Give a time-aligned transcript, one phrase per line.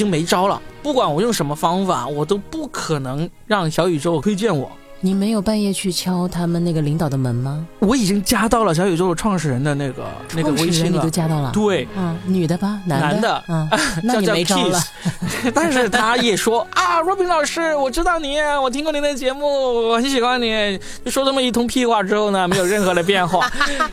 [0.00, 4.72] 已经没招了，不管我用什么方法，我都不可能让小宇宙推荐我。
[5.02, 7.66] 你没有半夜去敲他们那个领导的门吗？
[7.78, 10.04] 我已经加到了小宇宙创始人的那个
[10.34, 11.50] 那个微信了，创始人你都加到了？
[11.54, 13.68] 对，嗯，女的吧，男男的嗯，
[14.04, 20.78] 那叫叫你没招了 Kiss， 但是他也说啊， Robin 老师，我知道你，我听过您的节目，我很喜欢你。
[21.02, 23.50] 就说这么一通屁话之后呢，没有任何的变化。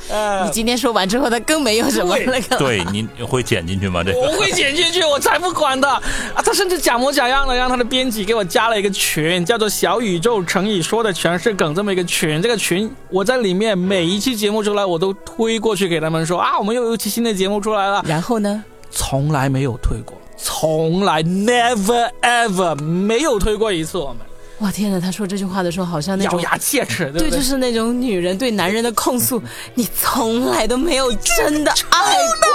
[0.09, 2.59] 呃你，今天说完之后，他更没有什么对那个了。
[2.59, 4.03] 对，你会剪进去吗？
[4.03, 6.01] 这个我会剪进去，我才不管的啊！
[6.43, 12.41] 他甚至假模假样的让他的编辑给我加了一个群，叫做“小宇宙乘以说的全是梗”这么一个群。
[12.41, 18.63] 这个群我在里面每一期节目出来，我都推过去给他们说啊，我们又有一期新的节目出来了，然后呢？
[18.89, 23.97] 从来没有推过，从来 never ever 没有推过一次。
[23.97, 24.17] 我们
[24.59, 24.99] 哇天哪！
[24.99, 27.37] 他说这句话的时候，好像那种咬牙切齿，对不对，对？
[27.37, 29.39] 就是那种女人对男人的控诉，
[29.75, 32.49] 你从来都没有真的爱过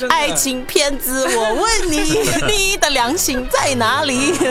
[0.00, 1.98] 我，爱情骗子，我问你，
[2.48, 4.32] 你的良心在哪里？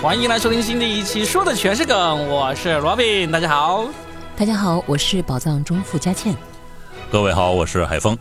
[0.00, 3.88] 欢迎来收听新的一期，说的全是梗，我是 Robin，大家好。
[4.36, 6.36] 大家好，我是宝藏中富佳倩。
[7.10, 8.16] 各位好，我是海峰。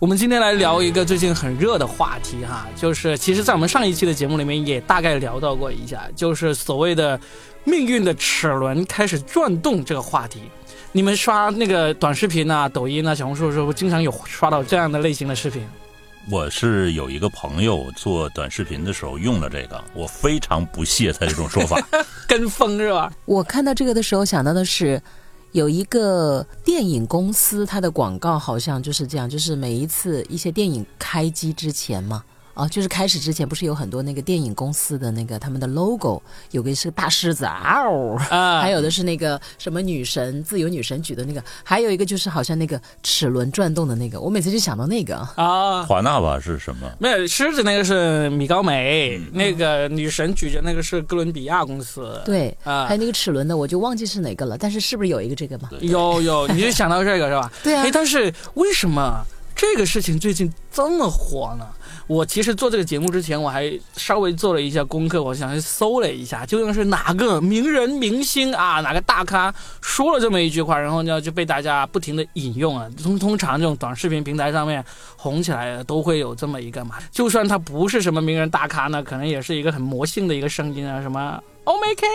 [0.00, 7.18] 我们今天来聊一个最近很热的话题哈，就是其实，在我们上一期的节目里面也大概聊到过一下，就是所谓的
[7.62, 10.42] 命运的齿轮开始转动这个话题。
[10.90, 15.62] 你们刷那个短视频啊、抖音啊、小红书的时候，经常有刷到这样的类型的视频。
[16.28, 21.80] 我是有一个朋友做短视频的时候用了这个，我非常不屑他这种说法。
[22.28, 23.12] 跟风是吧？
[23.24, 25.02] 我看到这个的时候想到的是，
[25.52, 32.22] 有一个电影公司，它的广告好像就是这样，就是每一次一些电影开机之前嘛。
[32.60, 45.16] 哦，就是开始之前不是有很多那个电影公司的那个他们的 logo，有个是大狮子啊哦，啊，还有的是那个什么女神自由女神举的那个，还有一个就是好像那个齿轮转动的那个，我每次就想到那个。
[45.36, 45.82] 啊。
[45.84, 46.90] 华纳吧是什么？
[46.98, 52.20] 没有狮子那个是米高梅，嗯那个女神举着那个是哥伦比亚公司。
[52.26, 55.70] 对，啊还有那个齿轮的，我就忘记是哪个了，但是是不是有一个这个嘛？
[55.80, 57.50] 有有，你就想到这个是吧？
[57.62, 59.24] 对啊哎，但是为什么
[59.60, 61.66] 这个事情最近这么火呢？
[62.06, 72.88] 我其实做这个节目之前，我还稍微做了一下功课，我想去搜了一下，究竟是哪个名人明星啊，哪个大咖说了这么一句话，然后呢就被大家不停的引用啊。
[73.02, 74.82] 通通常这种短视频平台上面
[75.16, 82.06] 红起来都会有这么一个嘛，就算他不是什么名人大咖呢，可能也是一个很魔性的一个声音啊，什么 Oh my K，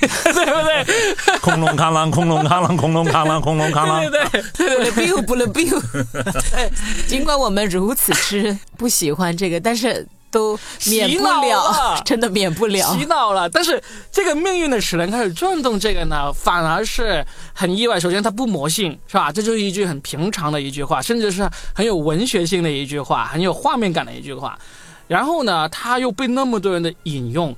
[0.32, 1.38] 对不对？
[1.40, 4.10] 空隆康啷，空隆康啷，空隆康啷，空隆康啷。
[4.10, 4.90] 对对对。
[4.90, 7.06] 不了 biu 不了 biu。
[7.06, 13.04] 尽管我们如此之不喜欢这个，但是都免不了了， 真的免不了洗。
[13.04, 13.48] 脑了。
[13.48, 18.00] 但是这个命运的齿轮开始转动，这个呢，反而是很意外。
[18.00, 19.30] 首先，它不魔性，是吧？
[19.30, 24.58] 这就是一句很平常的一句话，甚至是很有文学性的一句话，很有画面感的一句话。
[25.06, 27.54] 然后呢，它又被那么多人的引用，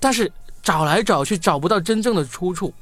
[0.00, 0.30] 但是
[0.62, 2.72] 找来找去找不到真正的出处。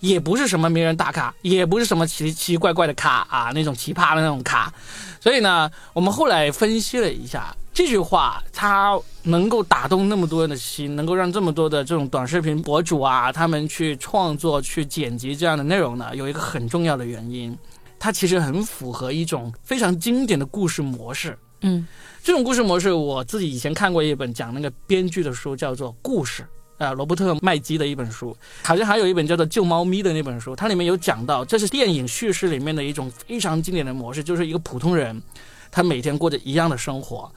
[0.00, 4.70] 也不是什么名人大咖，也不是什么奇奇怪怪的咖啊，那种奇葩的那种咖，
[5.18, 17.56] 所以呢，我们后来分析了一下这句话，它能够打动那么多人的心，能够让这么多的这种短视频博主啊，他们去创作、去剪辑这样的内容呢，有一个很重要的原因，
[17.98, 21.36] 它其实很符合一种非常经典的故事模式。
[21.62, 21.88] 嗯，
[22.22, 26.42] 这种故事模式，我自己以前看过一本讲那个编剧的书，叫做《故事》。
[26.78, 35.22] 啊，罗伯特麦基的一本书，好像还有一本叫做《救猫咪》的那本书，它里面有讲到，这是电影叙事里面的一种非常经典的模式，就是一个普通人，
[35.70, 37.32] 他每天过着一样的生活，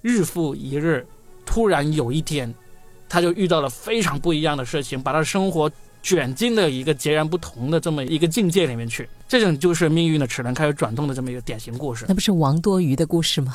[0.00, 1.04] 日复一日，
[1.44, 2.54] 突然有一天，
[3.08, 5.68] 他就遇到了非常不一样的事情，把他的生活
[6.04, 12.04] 卷进了一个截然不同的这么一个境界里面去，这种就是命运的齿轮开始转动的这么一个典型故事。
[12.06, 13.54] 那不是王多鱼的故事吗？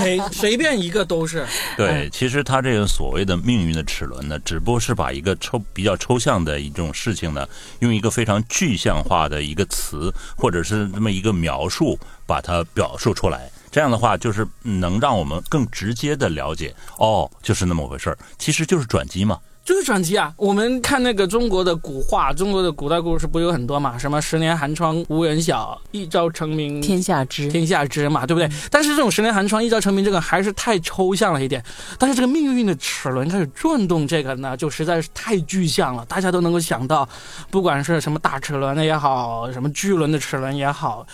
[0.00, 1.44] 随 随便一个都是，
[1.76, 7.44] 对，其实他这个所谓的命运的齿轮呢，只不过是把一个抽比较抽象的一种事情呢，
[7.80, 13.50] 用一个非常具象化的一个词或者是这么一个描述，把它表述出来。
[13.72, 19.38] 这样的话，就是能让我们更直接的了解，哦，就是那么回事儿，其实就是转机嘛。
[19.62, 20.32] 就是转机啊！
[20.36, 23.96] 我们看那个中国的古话，中国的古代故事不有很多嘛？
[23.96, 27.48] 什么十年寒窗无人晓，一朝成名天下知。
[27.48, 28.50] 天下知嘛，对不对？
[28.70, 31.62] 但是这种十年寒窗一朝成名这个还是太抽象了一点。
[31.98, 37.08] 但是这个命运的齿轮开始转动，这个呢就实在是太具象了，大家都能够想到，
[37.50, 41.06] 不管是什么大齿轮的也好，什么巨轮的齿轮也好。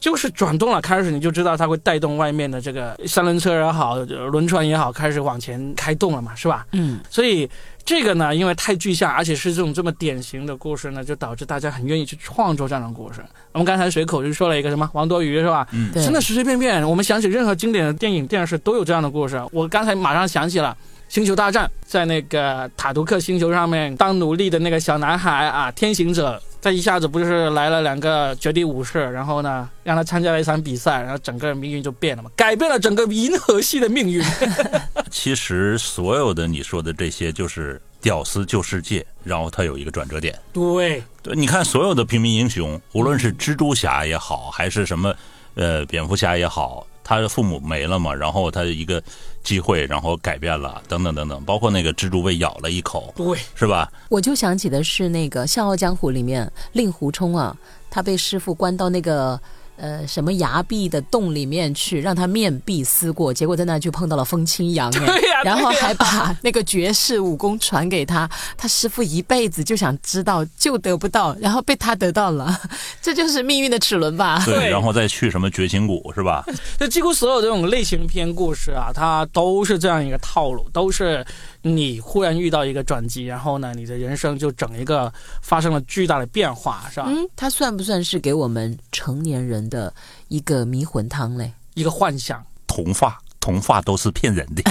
[0.00, 6.66] 就是转动了，开始你就知道它会带动外面的这个三轮车也好，轮船也好，开始往前开动了嘛，是吧？
[6.72, 7.48] 嗯，所以
[7.84, 13.20] 这个呢，因为太具象，而且是这种这么典型的故事呢，就导致大家很愿意去创作这样的故事。
[13.52, 15.66] 我们刚才随口就说了一个什么王多鱼是吧？
[15.72, 19.42] 嗯真的随随便便，我们想起任何经典的电影、电视都有这样的故事。
[19.52, 20.76] 我刚才马上想起了
[21.14, 34.24] 《星球大战》，在那个塔图克星球上面当奴隶的那个小男孩啊，天行者，他一下子不就是来了两个绝地武士，然后呢让他参加了一场比赛，然后整个命运就变了嘛，改变了整个银河系的命运。
[35.10, 40.38] 其实所有的你说的这些就是屌丝救世界，然后他有一个转折点。
[40.52, 45.12] 对，对，你看所有的平民英雄，无论是蜘蛛侠也好，还是什么
[45.56, 49.02] 呃蝙蝠侠也好，他的父母没了嘛，然后他一个
[49.42, 53.92] 机会，然后改变了，等等等等，包括那个蜘蛛被咬了一口，对，是吧？
[54.08, 57.54] 我就想起的是那个《笑傲江湖》里面令狐冲啊，
[57.90, 59.38] 他被师傅关到那个
[59.82, 72.56] 呃什么崖壁的洞里面去，让他面壁思过，结果在那就碰到了风清扬，哎对呀然后还把那个绝世武功传给他，他师傅一辈子就想知道，就得不到，然后被他得到了，
[73.02, 74.40] 这就是命运的齿轮吧？
[74.46, 76.44] 对，对然后再去什么绝情谷，是吧？
[76.78, 81.26] 就几乎所有这种类型片故事啊，它都是这样一个套路，都是
[81.62, 87.06] 你忽然遇到一个转机，然后呢，你的人生就整一个发生了巨大的变化，是吧？
[87.08, 89.94] 嗯，它算不算是给我们成年人的
[90.28, 91.52] 一个迷魂汤嘞？
[91.74, 92.44] 一个幻想。
[92.66, 94.62] 童话，童话都是骗人的。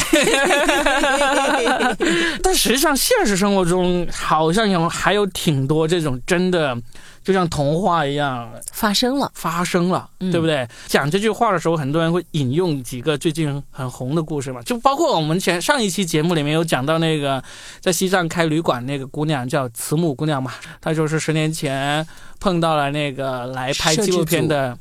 [2.42, 6.76] 但实际上，现实生活中好像有还有挺多这种真的，
[7.24, 10.68] 就像童话一样发生了，发生了，嗯对不对？
[10.88, 17.44] 讲这句话的时候，很多人会引用几个最近很红的故事嘛，就包括我们前上一期节目里面有讲到那个
[17.80, 22.06] 在西藏开旅馆那个姑娘叫慈母姑娘嘛，她就是十年前
[22.40, 24.78] 碰到了那个来拍纪录片的。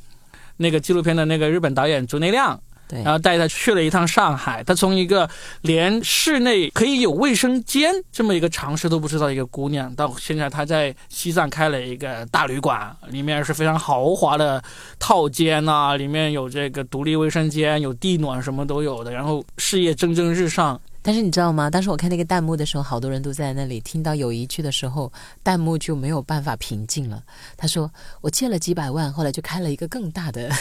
[0.57, 2.61] 那个纪录片的那个日本导演竹内亮，
[3.03, 4.63] 然后带她去了一趟上海。
[4.63, 5.29] 她从一个
[5.61, 14.61] 连室内可以有卫生间这么一个常识都不知道一个姑娘，到现在她在西藏开了一个大旅馆，里面是非常豪华的
[14.99, 19.11] 套间呐、里面有这个独立卫生间，有地暖，什么都有的。
[19.11, 21.69] 然后事业蒸蒸日上，但是你知道吗？
[21.69, 25.11] 当时我看那个弹幕的时候，好多人都在那里听到有一句的时候，
[25.43, 27.23] 弹幕就没有办法平静了。
[27.57, 30.51] 他说：“我借了几百万，后来就开了一个更大的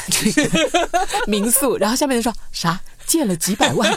[1.27, 2.81] 民宿。”然后下面人说：“啥？
[3.07, 3.91] 借了几百万？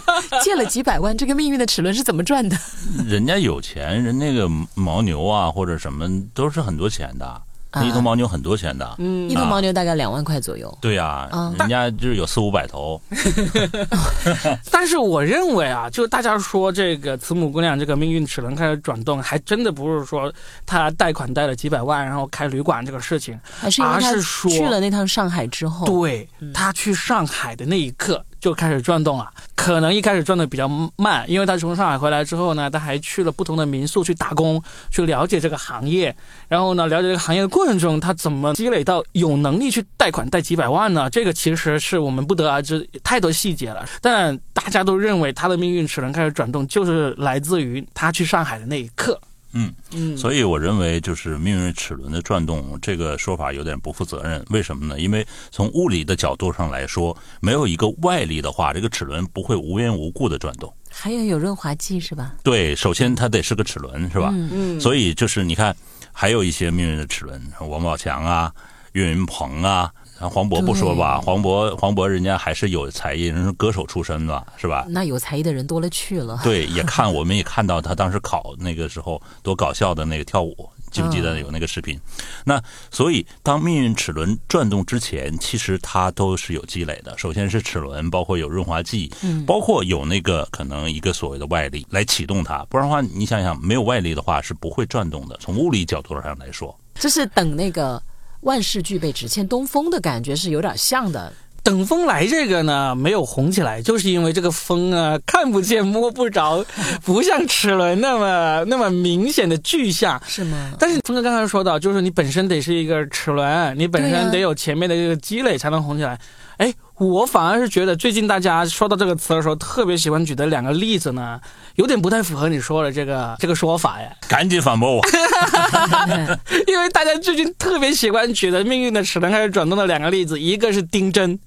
[0.43, 1.15] 借了几百万？
[1.15, 2.57] 这个命运的齿轮是怎么转的
[3.05, 7.41] 人家有钱，人那个牦牛啊或者什么都是很多钱的，
[7.73, 8.95] 那一头啊牦牛很多钱的。
[8.97, 10.75] 嗯一头牦牛大概两万块左右。
[10.81, 13.01] 对呀、啊人家就是有四五百头，
[14.71, 20.31] 但是我认为啊，就大家说这个慈母姑娘这个命运齿轮开始转动，还真的不是说
[20.65, 29.31] 她贷款贷了几百万，然后开旅馆这个事情，还是因为他而是说去了那趟上海之后，对她去上海的那一刻就开始转动了。
[29.55, 30.67] 可能一开始转的比较
[30.97, 34.61] 慢，因为他从上海回来之后呢，他还去了不同的民宿去打工，
[34.91, 36.13] 去了解这个行业。
[36.49, 41.09] 然后呢，了解这个行业的过程中，他怎么积累到有能力去贷款贷几百万呢？
[41.09, 43.87] 这个其实是我们不得而知，太多细节了。
[44.01, 49.19] 但大家都认为他的命运齿轮开始转动，就是来自于他去上海的那一刻。
[49.55, 54.43] 嗯嗯，所以我认为就是命运齿轮的转动这个说法有点不负责任。
[54.49, 54.99] 为什么呢？
[54.99, 60.73] 因为从物理的角度上来说，没有一个外力的话，这个齿轮不会无缘无故的转动。
[60.89, 62.33] 还要有润滑剂是吧？
[62.43, 64.29] 对，首先它得是个齿轮，是吧？
[64.33, 65.75] 嗯嗯，所以就是你看，
[66.13, 68.53] 还有一些命运的齿轮，王宝强啊、
[68.93, 74.85] 岳云鹏啊，黄渤不说吧，黄渤黄渤人家还是有才艺，人是歌手出身的，是吧？
[74.87, 76.39] 那有才艺的人多了去了。
[76.43, 81.99] 对，也看我们也看到他当时考那个时候多搞笑的那个跳舞，记不记得有那个视频？
[82.45, 87.17] 那所以当命运齿轮转动之前，其实它都是有积累的。
[87.17, 95.35] 首先是齿轮，包括有润滑剂，嗯包括有那个可能一个所谓的外力来启动它，不然的话，你想想没有外力的话是不会转动的。
[95.41, 98.01] 从物理角度上来说，就是等那个
[98.41, 101.33] 万事俱备，只欠东风的感觉是有点像的。
[101.63, 106.63] 等风来这个呢没有红起来，就是因为这个风啊看不见摸不着，
[107.05, 110.21] 不像齿轮那么 那么明显的具象。
[110.27, 110.73] 是吗？
[110.77, 116.19] 但是峰哥刚才说到，就是你本身得是一个齿轮，你本身得有前面的这个积累才能红起来。
[116.57, 121.39] 哎，我反而是觉得最近大家说到这个词的时候，特别喜欢举的两个例子呢，
[121.75, 124.09] 有点不太符合你说的这个这个说法呀。
[124.27, 125.01] 赶紧反驳我。
[126.67, 131.37] 因为大家最近特别喜欢举的命运的齿轮开始转动的两个例子，一个是丁真，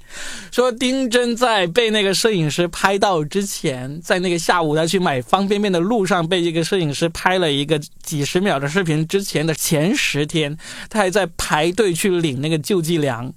[0.52, 10.56] 说丁真在被那个摄影师拍到之前，在那个下午他去买方便面的路上，被这个摄影师拍了一个几十秒的视频之前的前十天，
[10.88, 13.32] 他还在排队去领那个救济粮。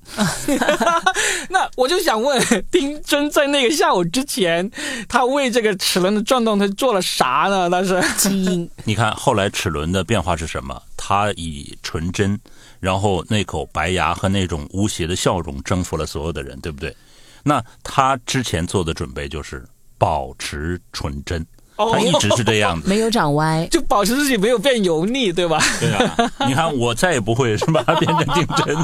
[1.50, 4.70] 那我就想问，丁真在那个下午之前，
[5.08, 7.68] 他为这个齿轮的转动，他做了啥呢？
[7.68, 10.82] 那是基因 你看后来齿轮的变化是什么？
[10.96, 12.40] 他以纯真，
[12.80, 16.96] 然后那口白牙和那种无邪的笑容征服了所有的人，对不对？
[17.44, 19.68] 那他之前做的准备就是
[19.98, 21.46] 保持纯真，
[21.80, 22.88] 哦他一直是这样子。
[22.88, 25.58] 没有长歪， 就保持自己没有变油腻，对吧？
[25.80, 28.78] 对啊，你看我再也不会是吧变成丁真。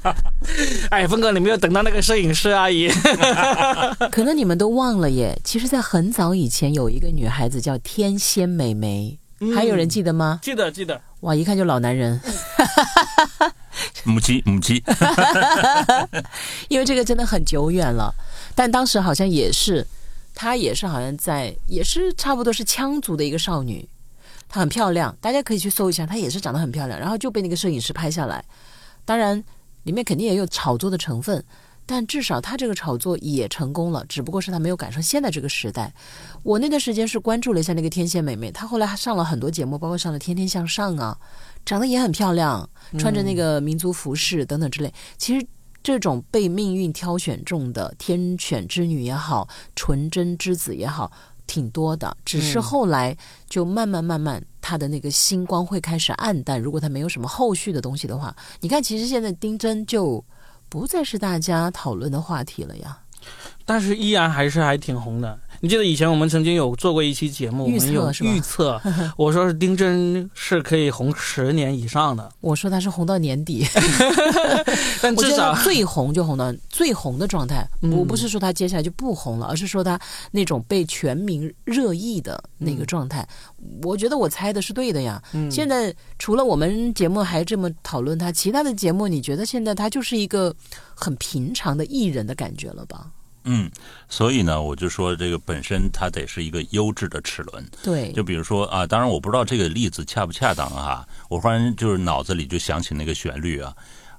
[0.90, 2.90] 哎，峰哥，你没有等到那个摄影师阿姨。
[4.10, 5.38] 可能你们都忘了耶。
[5.44, 9.18] 其实，在很早以前，有一个女孩子叫天仙美眉，
[9.54, 10.40] 还有人记得吗？
[10.42, 12.20] 记得记得，哇，一看就老男人，
[14.04, 14.82] 母鸡母鸡，
[16.68, 18.12] 因为这个真的很久远了。
[18.54, 19.86] 但当时好像也是，
[20.34, 23.88] 她也是好像在，也是差不多是羌族的一个少女，
[24.48, 28.44] 她很漂亮，大家可以去搜一下，她也是长得很漂亮，然后就被那个摄影师拍下来。
[29.04, 29.42] 当然，
[29.84, 31.44] 里面肯定也有炒作的成分，
[31.84, 35.92] 但至少她这个炒作也成功了，只不过是她没有赶上现在这个时代。
[36.42, 41.18] 我那段时间是关注了一下那个天仙美眉，她后来还上了很多节目，包括上了《天天向上》啊，
[41.66, 44.92] 长得也很漂亮，穿着那个民族服饰等等之类。
[45.18, 45.46] 其实
[45.82, 51.10] 这种被命运挑选中的天选之女也好，纯真之子也好，
[51.46, 52.16] 挺多的。
[52.24, 53.16] 只是后来
[53.48, 56.60] 就慢慢慢慢，他的那个星光会开始暗淡。
[56.60, 60.24] 如果他没有什么后续的东西的话，你看，其实现在丁真就
[60.68, 62.98] 不再是大家讨论的话题了呀。
[63.64, 65.38] 但是依然还是还挺红的。
[65.62, 68.80] 你记得以前我们曾经有做过一期节目，我们有预测，
[69.16, 73.64] 我说是丁真是可以红十年以上的，我说他是红到年底，
[75.00, 77.64] 但至少最红就红到最红的状态。
[77.82, 79.96] 嗯我不是说他接下来就不红了，而是说他
[80.32, 83.24] 那种被全民热议的那个状态。
[83.84, 85.22] 我觉得我猜的是对的呀。
[85.32, 90.52] 嗯现在除了我们节目还这么讨论他，其他的节目你觉得现在他就是一个
[90.96, 93.06] 很平常的艺人的感觉了吧？
[93.44, 93.70] 嗯，
[94.08, 97.64] 所以呢，我就说这个本身它得是一个优质的齿轮。
[97.82, 103.74] 对，就比如说啊，当然我不知道这个例子恰不恰当啊，我忽然就是脑子里就想起那个旋律啊，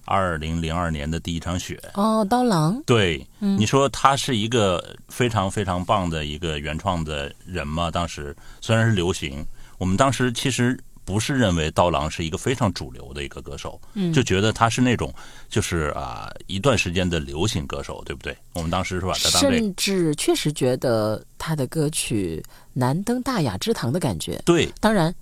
[0.06, 1.80] 二零零二年的第一场雪。
[1.94, 7.90] 哦，刀郎，对，你说他是一个非常非常棒的一个原创的人吗？
[7.90, 9.46] 当时虽然是流行，
[9.78, 15.14] 我们当时其实不是认为刀郎是一个非常主流的一个歌手，嗯就觉得他是那种
[15.50, 18.36] 就是啊一段时间的流行歌手，对不对？
[18.54, 22.44] 我们当时是把他当这个甚至确实觉得他的歌曲
[22.74, 24.42] 难登大雅之堂的感觉。
[24.46, 25.14] 对，当然，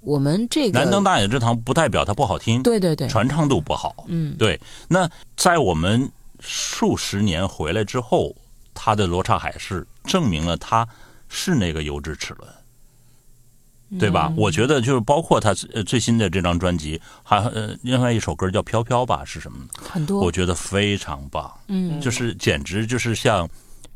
[0.00, 4.04] 我们这个难登大雅之堂不代表它不好听，对对对，传唱度不好。
[4.08, 6.10] 嗯，对，那在我们
[6.40, 8.34] 数十年回来之后，
[8.72, 10.86] 他的罗刹海市证明了他
[11.28, 12.48] 是那个优质齿轮。
[13.98, 14.26] 对吧？
[14.30, 19.58] 嗯我觉得就是包括他呃最新的这张专辑，还呃另外一首歌叫《飘飘》吧，是什么？
[19.80, 23.48] 很多我觉得非常棒，嗯就是简直就是像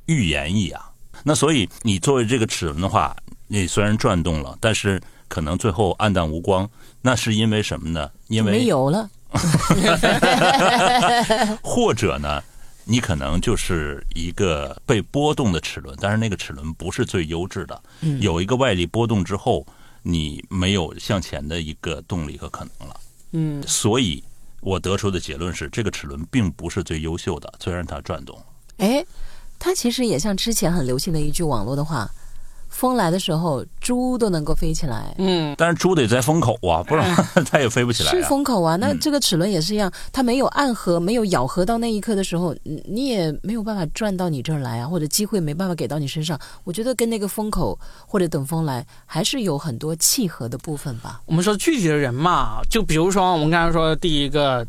[0.07, 0.81] 预言一样。
[1.25, 3.15] 那所以你作为这个齿轮的话，
[3.49, 6.69] 你虽然转动了，但是可能最后暗淡无光，
[7.03, 8.09] 那是因为什么呢？
[8.29, 9.09] 因为没油了。
[11.63, 12.43] 或者呢，
[12.85, 19.67] 你可能就是一个被波动的齿轮，但是那个齿轮不是最优质的，嗯有一个外力波动之后，
[20.11, 23.01] 你没有向前的一个动力和可能了。
[23.33, 24.25] 嗯，所以
[24.61, 28.43] 我得出的结论是，这个齿轮并不是最优秀的，虽然它转动。
[28.79, 29.05] 哎，
[29.59, 32.11] 它其实也像之前很流行的一句网络的话
[32.69, 37.15] ：“风来的时候，猪都能够飞起来。”嗯，但是猪得在风口啊，不然
[37.51, 38.29] 它也飞不起来是啊。
[38.29, 46.39] 风口啊，那嗯这个齿轮也是一样，它没有暗合、没有咬合到那一刻的时候，你你也没有办法转到你这儿来啊，或者机会没办法给到你身上。
[46.65, 51.21] 我觉得跟那个风口或者等风来还是有很多契合的部分吧。
[51.27, 54.67] 我们说具体的人嘛，就比如说我们刚才说第一个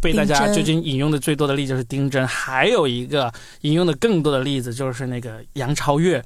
[0.00, 3.30] 被大家最近引用的最多的例子是丁真，还有一个
[3.62, 6.24] 引用的更多的例子就是那个杨超越。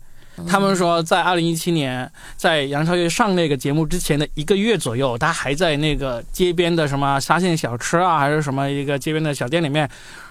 [0.48, 9.88] 他们说，在二零一七年，在杨超越上那个节目之前的一个月左右，他还在那个街边的什么沙县小吃啊，还是什么一个街边的小店里面，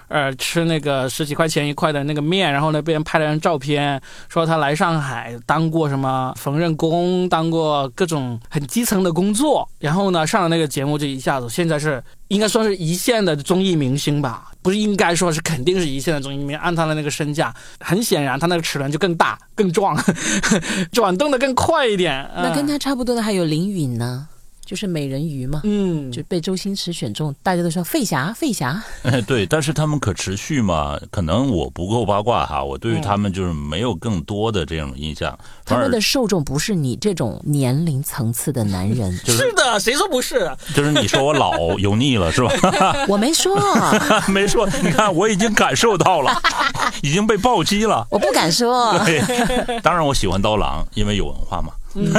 [0.08, 14.50] 呃，吃那个十几块钱一块的那个面，然后呢，被人拍了张照片，说他来上海当过什么缝纫工，当过各种很基层的工作，然后呢，上了那个节目，就一下子现在是应该算是一线的综艺明星吧。
[14.64, 19.94] 不是应该说是肯定是一线的综艺明星，按他的那个身价，很显然他那个齿轮就更大、更壮，
[20.90, 22.26] 转动的更快一点。
[22.34, 24.26] 那跟他差不多的还有林允呢。
[24.64, 28.82] 就是美人鱼嘛，嗯，就被周星驰选中，大家都说费侠，费侠。
[29.02, 30.98] 哎， 对，但是他们可持续嘛？
[31.10, 35.36] 可能我不够八卦哈，我对于他们就是没有更多的这种印象。
[35.64, 39.12] 他们的受众不是你这种年龄层次的男人。
[39.24, 40.50] 是的，谁说不是？
[40.74, 42.94] 就是你说我老油腻了是吧？
[43.08, 43.56] 我没说，
[44.28, 44.68] 没说。
[44.82, 46.32] 你看，我已经感受到了，
[47.02, 48.06] 已经被暴击了。
[48.10, 48.98] 我不敢说。
[49.04, 51.72] 对，当然我喜欢刀郎，因为有文化嘛。
[51.94, 52.12] 嗯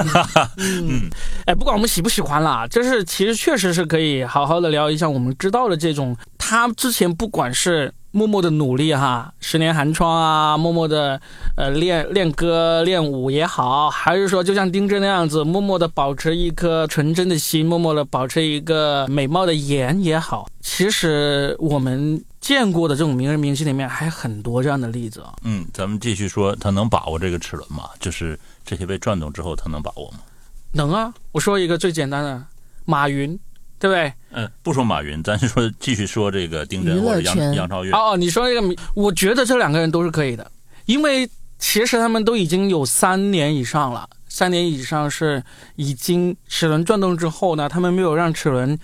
[0.58, 1.10] 嗯，
[1.46, 11.20] 哎，不管我们喜不喜欢啦，就是其实确实是可以好好的聊一下我们知道的这种，他之前不管是默默的努力哈，十年寒窗啊，默默的
[11.58, 25.34] 呃练练歌练舞也好，还是说就像丁真那样子，默默的保持一颗纯真的心，默默的保持一个美貌的颜也好，其实我们见过的这种名人明星里面还很多这样的例子啊。
[25.42, 27.90] 嗯，咱们继续说，他能把握这个齿轮吗？
[28.00, 28.38] 就是。
[28.68, 30.22] 这些被转动之后，他能把握吗？
[30.72, 31.14] 能啊！
[31.32, 32.44] 我说一个最简单的，
[32.84, 33.40] 马云，
[33.78, 34.12] 对不对？
[34.32, 37.92] 嗯，不说马云，咱就说继续说这个丁真或者杨杨超越。
[37.92, 40.52] 哦，你说这个，我觉得这两个人都是可以的，
[40.88, 45.44] 因为其实他们都已经有三年以上了，三年以上是
[45.75, 48.75] 已经齿轮转动之后呢，他们没有让齿轮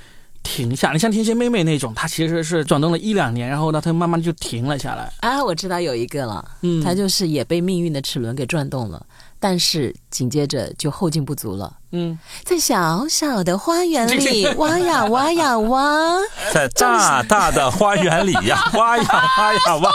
[0.43, 0.91] 停下。
[0.91, 5.11] 你像天蝎妹妹那种，她其实是转动了一两年，然后呢，她慢慢就停了下来。
[5.21, 9.05] 啊，我知道有一个了，嗯，她就是也被命运的齿轮给转动了。
[9.41, 11.77] 但是紧接着就后劲不足了。
[11.93, 16.15] 嗯，在小小的花园里挖呀挖呀挖，
[16.53, 19.03] 在大大的花园里呀 挖呀
[19.39, 19.91] 挖呀挖，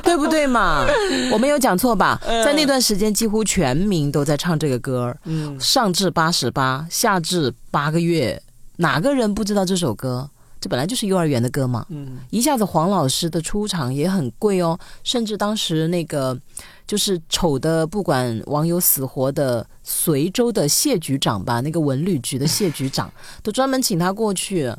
[0.00, 0.86] 对不对嘛？
[1.30, 2.18] 我没有讲错吧？
[2.26, 8.42] 在那段时间，几乎全民都在唱这个歌嗯，上至八十八，下至八个月，
[8.76, 10.30] 哪个人不知道这首歌？
[10.60, 11.86] 这本来就是幼儿园的歌嘛。
[11.88, 16.38] 嗯，一下子黄老师的出场也很贵哦，甚至当时那个。
[16.86, 23.08] 就是丑的，不管网友死活的随州的谢局长吧，那个文旅局的谢局长
[23.44, 24.74] 都专门请他过去。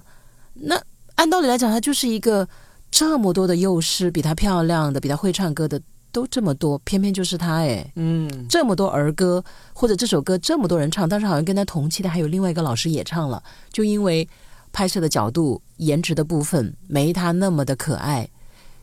[0.55, 0.77] 那
[1.15, 2.45] 按道理来讲，他就是一个
[2.91, 14.27] 这么多的幼师，比他漂亮的，比他会唱歌的都这么多，偏偏就是他哎，嗯，这么多儿歌或者这首歌这么多人唱，但是好像跟他同期的还有另外一个老师也唱了，就因为
[14.71, 18.29] 拍摄的角度、颜值的部分没他那么的可爱，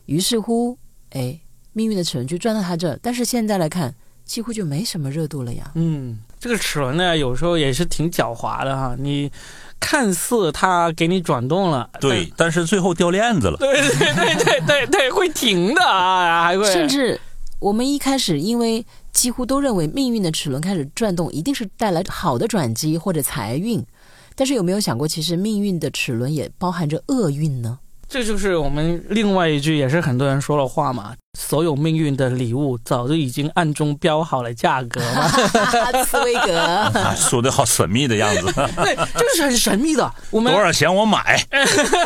[0.06, 0.78] 于是乎，
[1.10, 1.40] 哎。
[1.74, 5.70] 命运的齿轮就转到他这，但是现在来看，几乎就没什么热度了呀。
[5.76, 8.96] 嗯，这个齿轮呢，有时候也是挺狡猾的哈。
[8.98, 9.30] 你
[9.78, 13.56] 看似它给你转动了，对，但是最后掉链子了。
[13.58, 16.64] 对对对对对对，会停的啊，还会。
[16.72, 17.20] 甚至
[17.60, 23.80] 我们一开始因为几乎都认为命运的齿轮开始转动，一定是带来好的转机或者财运，
[24.38, 27.76] 但是有没有想过，其实命运的齿轮也包含着厄运呢？
[28.08, 31.12] 这就是我们另外一句，也是很多人说的话嘛。
[31.36, 35.28] 所有命运的礼物，早就已经暗中标好了价格嘛。
[36.04, 38.52] 茨威格说的好神秘的样子。
[38.82, 40.14] 对，就是很神秘的。
[40.30, 41.44] 我们多少钱我买？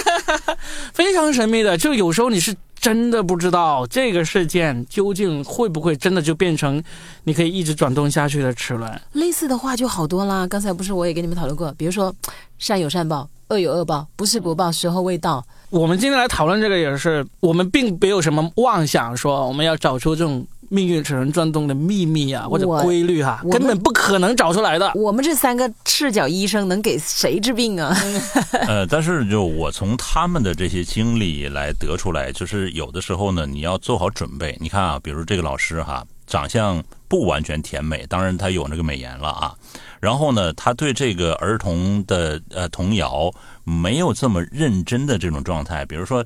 [0.95, 6.83] 非常神秘的，就有时候你是真的不知道这个事件究竟会不会真的就变成
[7.25, 9.01] 你可以一直转动下去的齿轮。
[9.13, 10.47] 类似的话就好多啦。
[10.47, 12.15] 刚才不是我也跟你们讨论过，比如说
[12.59, 13.27] 善有善报。
[13.49, 15.45] 恶有恶报，不是不报，时候未到。
[15.69, 20.43] 我们今天来讨论这个，也是我们并没有什么妄想，说我们要找出这种
[20.73, 24.91] 命运齿轮转动的秘密啊，或者规律哈，根本不可能找出来的。
[24.95, 27.95] 我们这三个赤脚医生能给谁治病啊？
[28.67, 34.57] 呃，但是就我从他们的这些经历来得出来，就是有的时候呢，你要做好准备。
[34.61, 39.55] 你看啊，比如这个老师哈，长相不完全甜美，当然他有那个美颜了啊。
[40.01, 43.31] 然后呢，他对这个儿童的呃童谣
[43.63, 45.85] 没有这么认真的这种状态。
[45.85, 46.25] 比如说，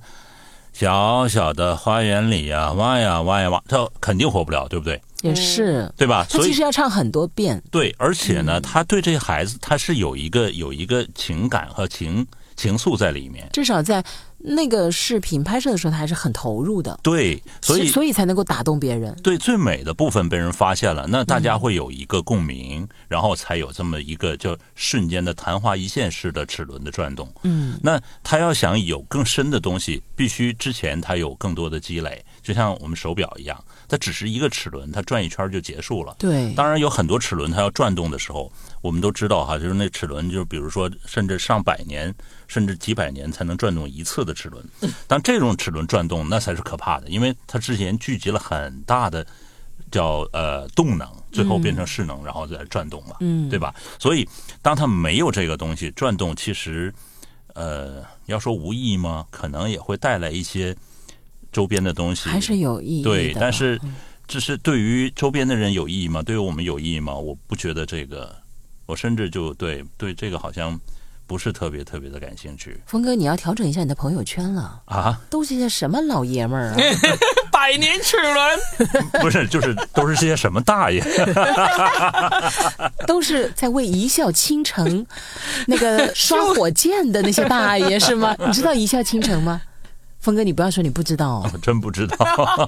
[0.79, 5.01] 小小的花园里呀，挖呀挖呀挖，它肯定活不了，对不对？
[5.23, 6.27] 也是，对吧？
[6.29, 7.63] 所以其实要唱很多遍。
[7.71, 13.49] 对，而且呢，他对这些孩子，他是有一个有一个情感和情情愫在里面。
[13.55, 14.05] 至少在。
[14.39, 16.99] 那个视频拍摄的时候，他还是很投入的。
[17.03, 19.15] 对，所以所以才能够打动别人。
[19.23, 27.33] 对，最美的部分被人发现了，那大家会有一个共鸣，然后才有这么一个叫瞬间的昙花一现式的齿轮的转动。
[27.43, 36.15] 嗯，那他要想有更深的东西，必须之前他有更多的积累，就像我们手表一样，它只是一个齿轮，它转一圈就结束了。
[36.19, 42.15] 对，当然有很多齿轮，它要转动的时候，我们都知道哈，就是那齿轮，就是比如说甚至上百年。
[42.49, 44.65] 甚至几百年才能转动一次的齿轮，
[45.07, 49.27] 当这种齿轮转动，那才是可怕的，因为它之前聚集了很大的
[49.91, 53.17] 叫呃动能，最后变成势能，然后再转动嘛，
[53.51, 53.75] 对吧？
[53.99, 54.29] 所以
[54.63, 56.93] 当它没有这个东西转动，其实
[57.55, 59.27] 呃，要说无意义吗？
[59.31, 60.77] 可能也会带来一些
[61.53, 63.11] 周边的东西，还是有意义的。
[63.11, 63.81] 对，但是
[64.27, 66.23] 这是对于周边的人有意义吗？
[66.23, 67.15] 对于我们有意义吗？
[67.15, 68.37] 我不觉得这个，
[68.87, 70.79] 我甚至就对对这个好像
[71.27, 75.21] 不是特别特别的感兴趣峰哥，你要调整一下你的朋友圈了，啊。
[75.29, 76.77] 都是些什么老爷们儿啊？
[77.51, 78.59] 百年齿轮，
[79.21, 81.03] 不是，就是都是些什么大爷？
[83.07, 85.05] 都是在为一笑倾城
[85.67, 88.37] 那个刷火箭的那些大爷是吗？
[88.39, 89.61] 你知道一笑倾城吗？
[90.27, 92.17] 峰哥，你不要说你不知道哦， 我真不知道。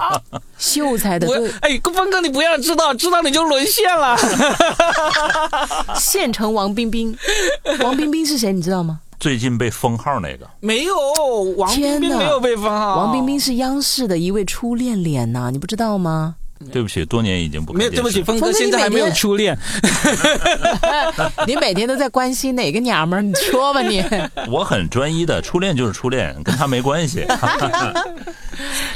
[0.59, 4.17] 秀才的不对，哎，峰哥你不要知道，知道你就沦陷了。
[5.99, 7.17] 县城王冰冰，
[7.83, 8.53] 王冰冰是谁？
[8.53, 9.01] 你知道吗？
[9.19, 10.95] 最近被封号那个，没有，
[11.57, 12.99] 王冰冰没有被封号。
[12.99, 16.37] 王冰冰是央视的一位初恋脸呐、你不知道吗？
[16.73, 19.57] 对不起，多年已经不看没有，对不起，峰哥现在还没有初恋。
[21.47, 23.23] 你每天都在关心哪个娘们儿？
[23.23, 24.05] 你说吧你。
[24.51, 27.25] 我很专一的，初恋就是初恋，跟他没关系。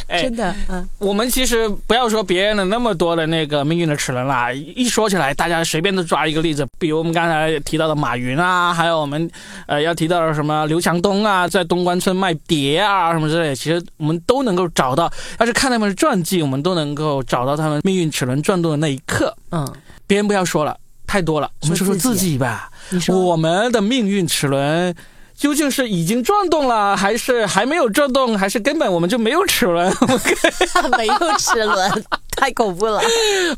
[0.09, 9.31] 哎真的，嗯，我们其实不要说别人的那么多的那个命运的齿轮啦，一说起来，大家随便都抓一个例子，比如我们刚才提到的马云啊，还有我们
[9.66, 15.11] 呃要提到的什么刘强东啊，在东关村卖碟啊什么之类的，其实我们都能够找到。
[15.38, 19.37] 要是看他们的传记，我们都能够找到他们命运齿轮转动的那一刻。
[19.51, 19.71] 嗯，
[20.07, 22.71] 别人不要说了，太多了，我们说说自己吧。
[22.91, 24.95] 你说我们的命运齿轮
[25.35, 29.93] 究竟是已经转动了，还是还没有转动，还是根本我们就没有齿轮？
[30.97, 32.05] 没有齿轮，
[32.37, 33.01] 太恐怖了。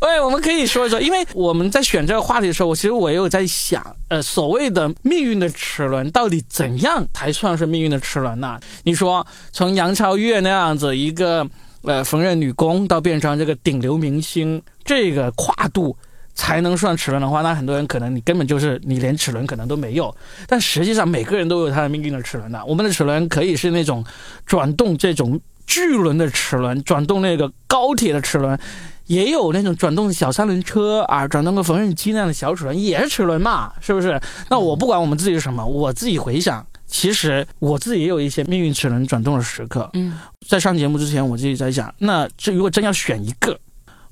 [0.00, 8.58] 喂，我们可以说一说，因为我们在选这个话题的时候，我其实我也有在想，呃，所谓的命运的齿轮到底怎样才算是命运的齿轮呢？
[8.84, 11.46] 你说从杨超越那样子一个
[11.84, 15.96] 呃缝纫女工到变成这个顶流明星，这个跨度。
[16.36, 20.12] 才能算齿轮的话，那很多人可能你根本就是你连齿轮可能都没有。
[20.48, 22.60] 但实际上每个人都有他的命运的齿轮的。
[22.64, 24.04] 我们的齿轮可以是那种
[24.44, 28.58] 转动这种巨轮的齿轮，转动那个高铁的齿轮，
[29.06, 34.20] 也有那种转动小三轮车啊，转动个缝纫机那样的小齿轮，也是齿轮嘛，是不是？
[34.50, 39.90] 那我不管我们自己是什么，我自己回想，其实我自己也有一些命运齿轮转动的时刻。
[39.94, 43.58] 嗯，在上节目之前，我自己在想，那这如果真要选一个，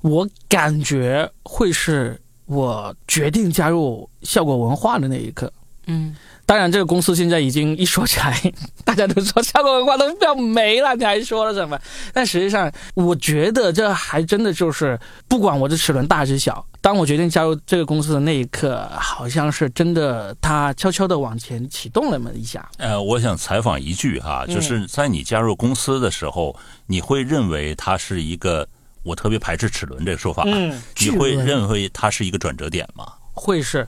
[0.01, 5.49] 我感觉会是我决定加入效果文化的那一刻。
[5.87, 6.13] 嗯，
[6.45, 8.37] 当然，这个公司现在已经一说起来，
[8.83, 11.79] 大家都说效果文化都要没了，你还说了什么？
[12.13, 22.69] 但实际上，我觉得这还真的就是，不管我的齿轮大还是小，当我决定加入这个公司的那一刻，好像是真的，它悄悄的往前启动了那么一下。
[22.77, 26.53] 呃，我想采访一句哈，嗯就是在你加入公司的时候，
[26.87, 28.67] 你会认为它是一个，
[29.01, 33.05] 我特别排斥齿轮这个说法，嗯，你会认为它是一个转折点吗？
[33.33, 33.87] 会是。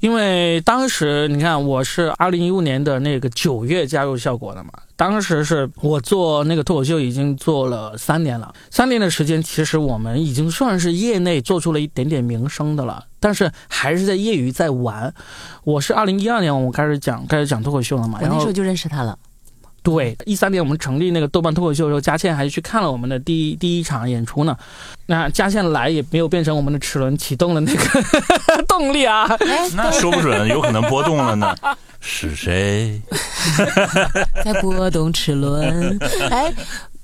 [0.00, 15.12] 因为当时你看，我是二零一五年的那个九月加入效果的嘛，当时是我做那个脱口秀已经做了三年了，三年的时间，其实我们已经算是业内做出了一点点名声的了，但是还是在业余在玩。
[15.64, 19.18] 我是二零一二年我开始讲开始讲脱口秀了嘛，我那时候就认识他了。
[19.86, 24.56] 对，一三年我们成立那个豆瓣脱口秀的时候，佳倩还去看了我们的第一第一场演出呢。
[25.06, 28.02] 那佳倩来也没有变成我们的齿轮启动的那个
[28.66, 29.26] 动力啊。
[29.46, 31.54] 哎，那说不准有可能波动了呢。
[32.00, 33.00] 是谁？
[34.44, 35.96] 在波动齿轮。
[36.30, 36.52] 哎，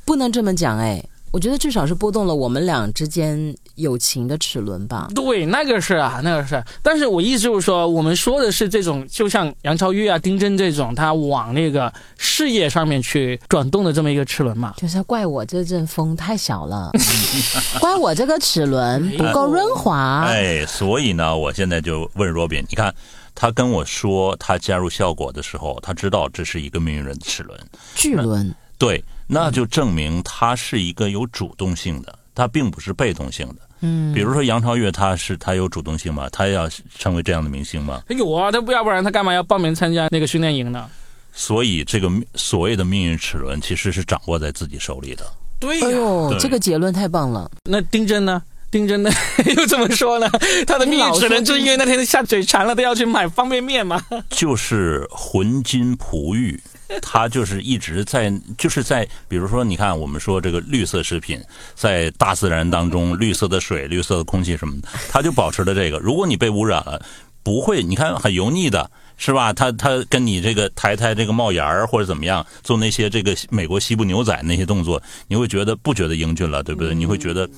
[0.04, 1.00] 不能这么讲哎，
[1.32, 5.08] 我觉得至少是拨动了我们俩之间友情的齿轮吧。
[5.14, 6.62] 对，那个是啊，那个是。
[6.82, 14.74] 但是我意思就是说，我们说的是这种，就像杨超越啊、丁真这种，他往那个事业上面去转动的这么一个齿轮嘛。
[14.76, 16.90] 就是要怪我这阵风太小了，
[17.80, 20.24] 怪我这个齿轮不够润滑。
[20.26, 22.94] 哎，所以呢，我现在就问 Robin，你看
[23.34, 27.58] 他跟我说他加入效果的时候，他知道这是一个命运的齿轮，
[27.94, 33.54] 巨轮，对，那就证明他是一个有主动性的，他并不是被动性的。
[33.78, 36.28] 嗯，比如说杨超越，他是他有主动性吗？
[36.32, 36.68] 他要
[36.98, 38.02] 成为这样的明星吗？
[38.08, 40.90] 有啊，他不要不然他干嘛要报名参加那个训练营呢？
[41.32, 45.24] 所以这个所谓的命运齿轮其实是掌握在自己手里的。
[45.60, 47.48] 对哎呦，这个结论太棒了。
[47.62, 48.42] 那丁真呢？
[48.68, 49.10] 丁真呢？
[49.56, 50.28] 又怎么说呢？
[50.66, 54.02] 他的命运齿轮就是因为那天下嘴馋了，他要去买方便面嘛。
[54.30, 56.60] 就是浑金璞玉，
[57.00, 61.40] 它就是一直在，就是在，比如说，你看我们说这个绿色食品，
[61.74, 65.98] 在大自然当中，绿色的水、绿色的空气什么的，它就保持了这个。
[65.98, 67.04] 如果你被污染了，
[67.42, 68.90] 不会，你看很油腻的。
[69.18, 69.52] 是吧？
[69.52, 76.92] 它它跟你这个抬抬这个帽檐儿或者怎么样，做那些这个美国西部牛仔那些动作，你会觉得不觉得英俊了，对不对？
[76.92, 77.48] 你会觉得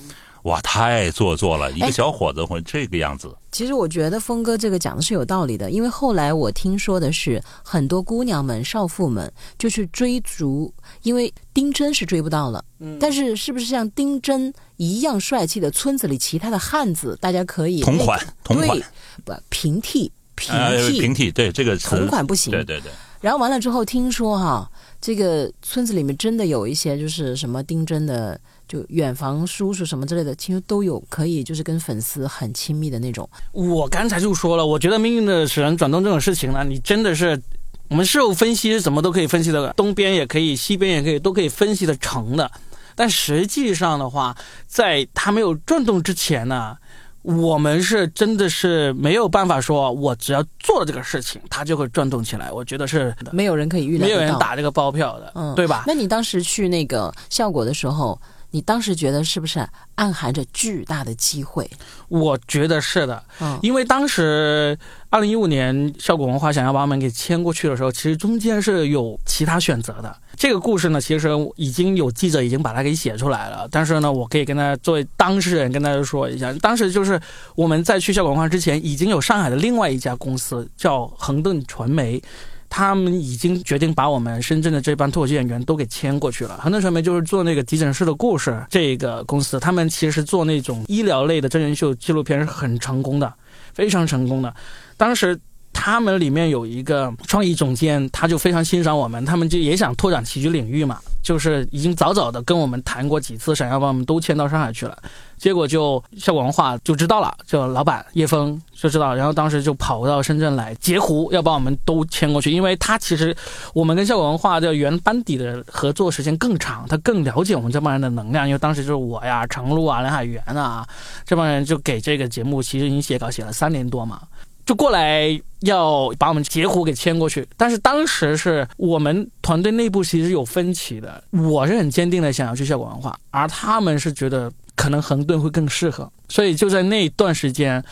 [0.45, 1.87] 哇，太做作了，一哎。
[1.87, 3.35] 个小伙子会这个样子。
[3.51, 12.97] 其实我觉得峰哥这个讲的是有道理的，因为后来我听说的是，很多姑娘们、少妇们就去追逐，因为丁真是追不到了，嗯。
[12.99, 18.79] 但是是不是像丁真一样帅气的村子里其他的汉子，大家可以同款同款，
[19.23, 24.69] 不平替平呃，替、平替对这个同款不行，对对对，然后完了之后，听说哈，
[25.01, 33.29] 这个村子里面真的有一些就是什么丁真的，就远房叔叔什么之类的，其实都有可以就是跟粉丝很亲密的那种。
[33.51, 37.41] 我刚才就说了，我觉得命运的使然转动这种事情呢，你真的是。
[37.87, 42.49] 我们事后分析怎么都可以分析的，东边也可以，西边也可以，都可以分析的成的。
[42.95, 46.75] 但实际上的话，在它没有转动之前呢，
[47.21, 52.51] 我们是真的是没有办法说，我只要做了这个事情，它就会转动起来。
[52.51, 54.19] 我觉得是，没有人可以预料没有。
[54.19, 55.83] 人打这个包票的，嗯对吧？
[55.85, 58.19] 那你当时去那个效果的时候，
[58.55, 59.59] 你当时觉得是不是
[59.95, 61.69] 暗含着巨大的机会？
[62.07, 70.15] 我觉得是的，嗯，因为当时二零一五年效果文化想要把我们给签过去的时候，其实中间是有其他选择的。
[70.37, 77.19] 这个故事呢，其实已经有记者已经把它给写出来了，但是呢，我可以跟大家作为当事人跟大家说一下，当时就是
[77.55, 82.23] 我们在去效果文化之前，已经有上海的另外一家公司叫恒顿传媒。
[82.69, 86.57] 他们已经决定把我们深圳的这帮脱口秀演员都给签过去了。
[86.57, 93.33] 很多传媒就是做那个急诊室的故事这个公司，他们其实做那种医疗类的真人秀纪录片是很成功的，
[93.73, 94.53] 非常成功的。
[94.97, 95.39] 当时
[95.77, 104.97] 他们里面有一个创意总监，他就非常欣赏我们，他们就也想拓展喜剧领域嘛，就是已经早早的跟我们谈过几次，想要把我们都迁到上海去了。
[105.37, 113.35] 结果就效果文化就知道了，就老板叶峰就知道，然后当时就跑到深圳来截胡，要把我们都迁过去，因为他其实
[113.73, 120.87] 我们跟效果文化的原班底的合作时间更长，他更了解我们这帮人的能量，因为当时就是我呀、程璐啊、梁海源啊
[121.25, 124.21] 这帮人就给这个节目其实已经写稿写了三年多嘛。
[124.65, 137.83] 就过来要把我们截胡给牵过去，但是当时是我们团队内部其实有分歧的，我是很坚定的想要去效果文化，而他们是觉得可能恒顿会更适合，所以就在那一段时间，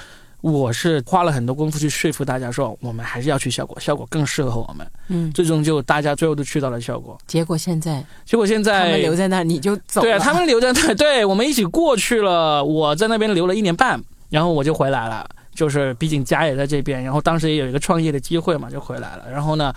[0.42, 4.86] 我是花了很多功夫去说服大家说，我们还是要去效果，效果更适合我们。
[5.10, 10.02] 嗯，最终就大家最后都去到了效果，结果现在结果现在他们留在那，你就走了。
[10.02, 12.64] 对啊，他们留在那，对我们一起过去了。
[12.64, 15.26] 我在那边留了一年半，然后我就回来了。
[15.54, 19.26] 就是毕竟家也在这边，然后当时也有一个创业的机会嘛，就回来了。
[19.32, 19.74] 然后呢，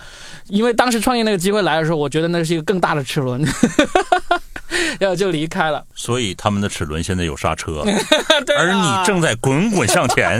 [0.47, 3.43] 因为当时创业那个机会来的时候，我觉得那是一个更大的齿轮，
[4.99, 5.83] 然后就离开了。
[5.95, 7.83] 所以他们的齿轮现在有刹车，
[8.57, 10.39] 而你正在滚滚向前。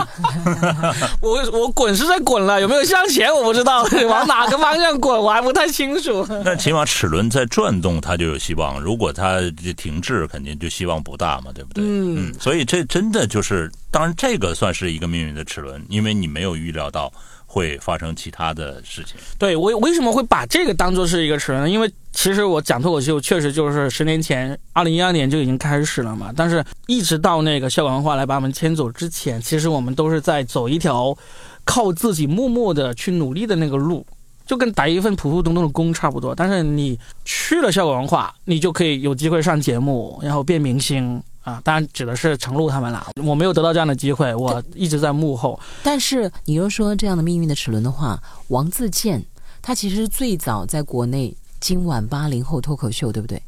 [1.21, 6.25] 我我滚是在滚了，有没有向前我不知道，往哪个方向滚我还不太清楚。
[6.43, 11.83] 那起码齿轮在转动，它就有希望；如果它就停滞，肯定就希望不大嘛，对不对？
[11.83, 17.11] 嗯所以这真的就是，当然这个算是一个命运的齿轮，因为你没有预料到
[17.45, 19.15] 会发生其他的事情。
[19.37, 21.69] 对我为什么会把这个当做是一个齿轮呢？
[21.69, 26.33] 因为其实我讲脱口秀确实就是十年前，二零一二年就已经开始了嘛。
[26.35, 31.15] 但是一直到那个效果文化来把我们牵走之前，其实我们都是在走一条
[31.63, 34.03] 靠自己默默的去努力的那个路。
[34.47, 41.61] 就跟打一份普普通通的工差不多，但是你去了效果文化，你就可以有机会上节目，然后变明星啊！
[41.63, 45.59] 当然指的是程璐他们啦，我没有得到这样的机会，我一直在幕后。
[45.83, 49.23] 但是你又说这样的命运的齿轮的话，王自健
[49.61, 53.41] 他其实最早在国内今晚八零后脱口秀，对不对？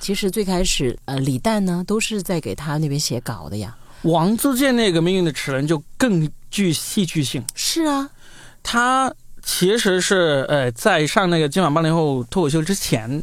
[0.00, 3.76] 其实最开始，呃，李诞呢都是在给他那边写稿的呀。
[4.02, 7.44] 王自健那个命运的齿轮就更具戏剧性。
[7.54, 8.10] 是啊，
[8.62, 9.12] 他
[9.44, 13.22] 其实是呃，在上那个今晚八零后脱口秀之前，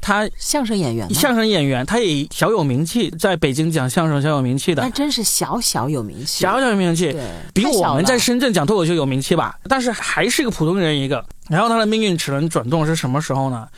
[0.00, 11.24] 他相声演员，相声演员，他也小有名气，在北京讲相声小有名气的那，真是小小有名气，小小有名气，对，比我们在深圳讲脱口秀有名气吧，但是还是个普通人一个。
[11.48, 13.68] 然后他的命运齿轮转动是什么时候呢？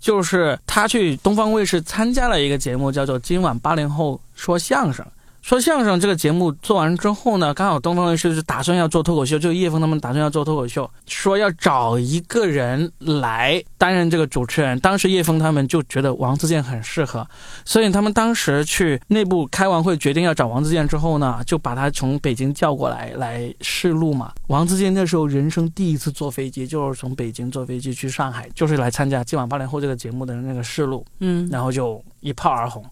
[0.00, 5.04] 就是他去东方卫视参加了一个节目，叫做《今晚八零后说相声》。
[5.48, 14.78] 说相声这个节目做完之后呢，刚好东方卫视是打算要做脱口秀，就叶枫他们打算要做脱口秀，说要找一个人来担任这个主持人。
[14.80, 17.26] 当时叶枫他们就觉得王自健很适合，
[17.64, 24.30] 所以他们当时去内部开完会，决定要找王自健之后呢，就把他从北京叫过来来试录嘛。
[24.48, 32.84] 王自健那时候人生第一次坐飞机，就是从北京坐飞机去上海，就是来参加《今晚八零后》这个节目的那个试录，嗯，然后就一炮而红。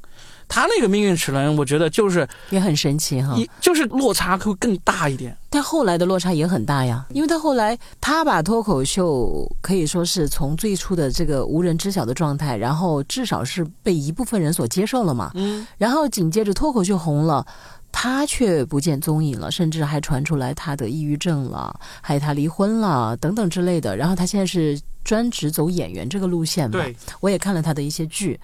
[0.48, 3.36] 他那个命运齿轮，我觉得就是也很神奇哈。
[3.60, 5.36] 就是落差会更大一点。
[5.50, 15.30] 但后来的落差也很大呀，因为他后来他把脱口秀可以说是从最初的这个无人知晓的状态，然后至少是被一部分人所接受了嘛。
[15.34, 17.46] 嗯，然后紧接着脱口秀红了。
[17.90, 23.96] 他却不见踪影了，甚至还传出来他得抑郁症了，还有他离婚了等等之类的。
[23.96, 26.82] 然后他现在是专职走演员这个路线嘛？
[26.82, 28.38] 对，我也看了他的一些剧，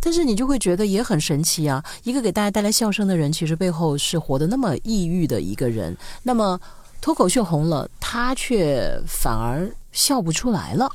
[0.00, 1.82] 但是你就会觉得也很神奇啊！
[2.02, 5.96] 一个给大家带来笑声的人，其实背后是活得那么抑郁的一个人。
[6.24, 6.60] 那么
[7.00, 10.90] 脱口秀红了，他却反而笑不出来了。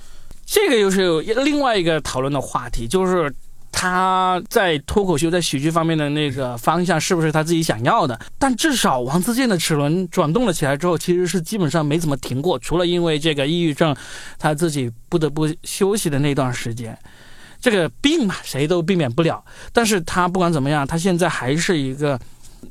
[0.46, 3.34] 这个又是另外一个讨论的话题，就是。
[3.72, 8.20] 他在脱口秀在喜剧方面的那个方向是不是他自己想要的？
[8.38, 13.96] 但至少王自健的齿轮转动了起来之后，其实是基本上没怎么停过，除了因为这个抑郁症，
[14.38, 16.98] 他自己不得不休息的那段时间。
[17.60, 19.44] 这个病嘛，谁都避免不了。
[19.72, 22.20] 但是他不管怎么样，他现在还是一个，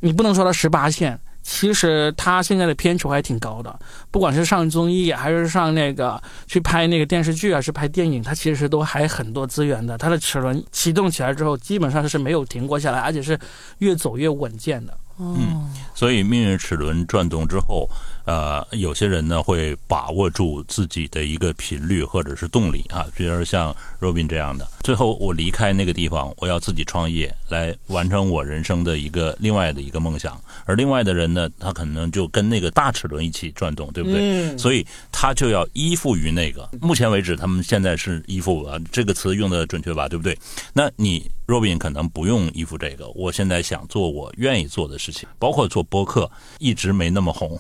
[0.01, 1.19] 你不能说他十八线。
[1.43, 3.79] 其实他现在的片酬还挺高的，
[4.11, 9.99] 不管是上综艺还是上那个去拍那个电视剧啊，是拍电影，他其实都还很多资源的。
[9.99, 13.39] 他的齿轮启动起来之后，基本上是没有停过下来，而且是
[13.79, 14.97] 越走越稳健的。
[15.19, 17.89] 嗯，所以命运齿轮转动之后。
[18.31, 30.41] 呃，有些人呢会把握住自己的一个频率或者是动力啊，比如像 Robin 这样的，最后我离开那个地方，我要自己创业来完成我人生的一个另外的一个梦想。
[30.65, 34.57] 而另外的人呢，他可能就跟那个大齿轮一起转动，对不对？
[34.57, 36.71] 所以他就要依附于那个。
[36.81, 40.09] 目前为止，他们现在是依附啊，这个词用的准确吧？
[40.09, 40.39] 对不对？
[40.73, 43.09] 那你 Robin 可能不用依附这个。
[43.09, 47.59] 我现在想做我愿意做的事情，包括做播客，一直没那么红。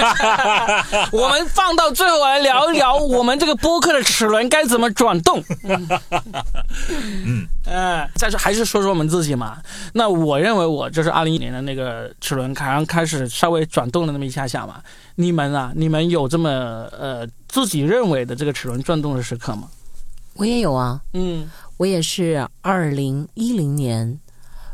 [1.10, 5.42] 我们放到最后来聊一聊我们这个播客的齿轮该怎么转动。
[7.24, 9.56] 嗯，哎，再说还是说说我们自己嘛。
[9.94, 14.82] 那我认为我就是二零一年的那个齿轮好像开始稍微转动了那么一下下嘛。
[15.14, 19.68] 你们啊，你们有这么呃自己认为的这个齿轮转动的时刻吗？
[20.34, 21.00] 我也有啊。
[21.14, 24.20] 嗯，我也是二零一零年。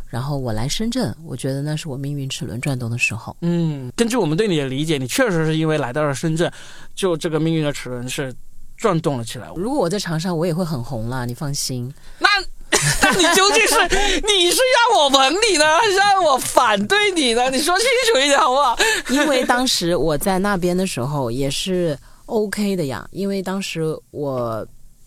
[0.06, 3.36] 然后我来深圳，我觉得那是我命运齿轮转动的时候。
[3.40, 6.48] 嗯，根据我们对你的理解，你确实是因为来到了深圳，
[6.94, 8.32] 就这个命运的齿轮是
[8.76, 9.48] 转动了起来。
[9.56, 11.92] 如果我在长沙，我也会很红了，你放心。
[12.20, 12.28] 那
[13.02, 13.74] 那你究竟是
[14.22, 17.50] 你是让我捧你呢，还是让我反对你呢？
[17.50, 18.78] 你说清楚一点好不好？
[19.10, 24.64] 因为当时我在那边的时候也是 OK 的呀，因为当时我。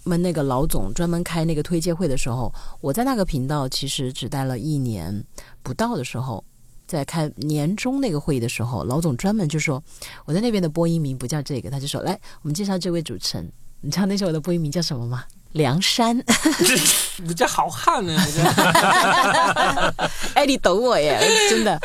[0.07, 5.23] 们那个老总专门开那个推介会的时候，我在那个频道其实只待了一年
[5.61, 6.43] 不到的时候，
[6.87, 9.83] 在开年终那个会议的时候，老总专门就说
[10.25, 15.25] 我在那边的播音名不叫这个，他就说来我们介绍这位主持人，你知道那时候我的播音名叫什么吗？
[15.53, 16.17] 梁山，
[17.23, 18.15] 你这好汉呢？
[20.35, 21.79] 哎，你懂我耶，真的，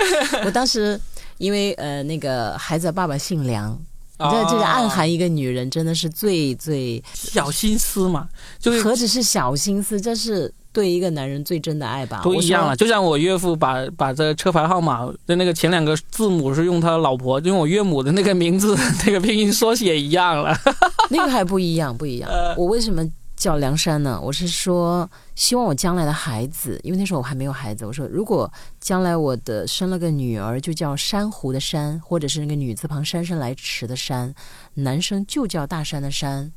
[0.44, 1.00] 我当时
[1.38, 3.78] 因为呃那个孩子的爸爸姓梁。
[4.18, 8.28] 这这个暗含一个女人真的是最最小心思嘛？
[8.58, 12.20] 就何止是小心思，这是对一个男人最真的爱吧？
[12.22, 12.76] 都一样了。
[12.76, 20.56] 就像我岳父把把这车牌号码的那个前两个字母是用他老婆用我岳母的那个名字 那个拼音缩写一样了。
[21.10, 22.30] 那个还不一样，不一样。
[22.56, 23.02] 我为什么？
[23.42, 24.20] 叫梁山呢？
[24.22, 27.84] 我是说，希望我将来的孩子，因为那时候我还没有孩子。
[27.84, 34.32] 我说，如果将来我的生了个女儿，就叫珊瑚的珊，或者是那个女字旁姗姗来迟的姗，
[34.74, 36.52] 男生就叫大山的山。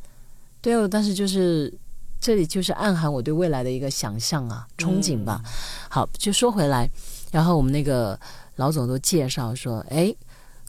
[0.62, 1.74] 对哦，但是就是
[2.20, 5.42] 这里就是暗含我对未来的一个想象啊，憧憬吧。
[5.90, 6.88] 好，就说回来，
[7.32, 8.20] 然后我们那个
[8.58, 10.16] 老总都介绍说，哎，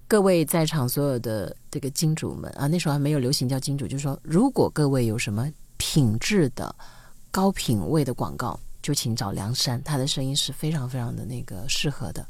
[0.09, 5.47] 各位在场所有的这个金主们啊，那时候还没有流行叫金主，就是说，如果各位有什么。
[5.87, 6.75] 品质的、
[7.31, 12.27] 高品位的广告，就请找梁山，他的声音是非常非常的那个适合的。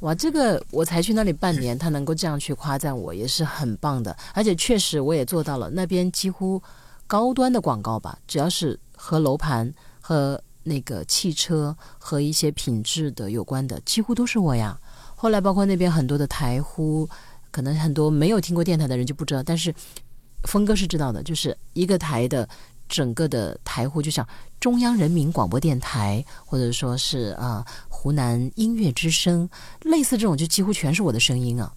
[0.00, 4.14] 哇，这个我才去那里半年，他能够这样去夸赞我，也是很棒的。
[4.34, 6.62] 而且确实我也做到了，那边几乎
[7.06, 14.78] 高端的广告吧，只要是和楼盘、和那个汽车和一些品质的有关的，几乎都是我呀。
[15.16, 17.08] 后来包括那边很多的台呼，
[17.50, 19.74] 可能很多没有听过电台的人就不知道，但是
[20.44, 22.46] 峰哥是知道的，就是一个台的。
[22.90, 24.26] 整个的台户就像
[24.58, 29.48] 中央人民广播电台，或者说是啊湖南音乐之声，
[29.82, 31.72] 类似这种就几乎全是我的声音啊。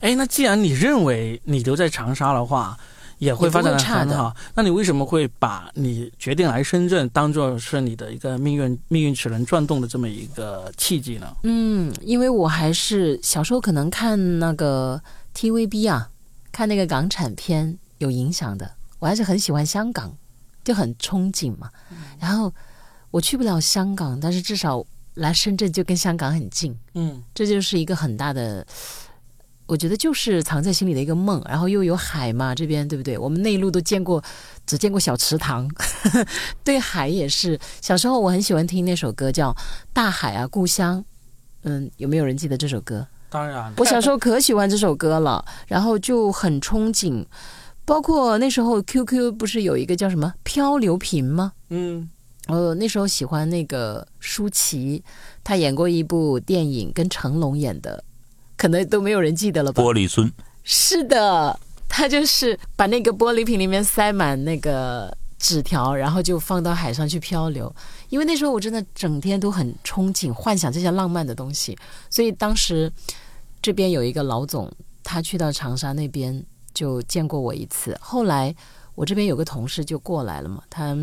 [0.00, 2.76] 哎，那既然你认为你留在长沙的话
[3.18, 11.34] 也会发展的很好，那你为什么会把你决定来深圳当做是你的一个命运命运齿轮转动的这么一个契机呢？
[11.44, 15.00] 嗯，因为我还是小时候可能看那个
[15.34, 16.10] TVB 啊，
[16.52, 20.12] 看那个港产片有影响的，我还是很喜欢香港。
[20.66, 21.70] 就很憧憬嘛，
[22.18, 22.52] 然后
[23.12, 28.66] 我去不了香港，但是至少来深圳就跟香港很近，嗯这就是一个很大的，
[29.66, 31.40] 我觉得就是藏在心里的一个梦。
[31.48, 33.16] 然后又有海嘛，这边对不对？
[33.16, 34.20] 我们内陆都见过，
[34.66, 35.70] 只见过小池塘，
[36.64, 37.56] 对海也是。
[37.80, 39.52] 小时候我很喜欢听那首歌，叫
[39.92, 40.98] 《大海啊故乡》。
[41.62, 43.06] 嗯，有没有人记得这首歌？
[43.30, 47.24] 当然，我小时候可喜欢这首歌了，然后就很憧憬。
[47.86, 51.52] 包括那时候 QQ 不是有一个叫什么漂流瓶吗？
[51.70, 52.10] 嗯
[52.48, 55.02] 呃，那时候喜欢那个舒淇，
[55.42, 58.04] 她演过一部电影，跟成龙演的，
[58.56, 59.82] 可能都没有人记得了吧？
[59.82, 60.30] 玻璃孙，
[60.62, 61.58] 是的，
[61.88, 67.74] 他就是把那个玻璃瓶里面塞满那个纸条，然后就放到海上去漂流。
[68.10, 71.76] 因为那时候我真的整天都很憧憬、幻想这些浪漫的东西，
[72.10, 72.92] 所以当时
[73.60, 74.70] 这边有一个老总，
[75.02, 76.44] 他去到长沙那边
[76.76, 77.96] 就见过我一次。
[78.02, 78.54] 后来
[78.94, 80.94] 我这边有个同事就过来了嘛，他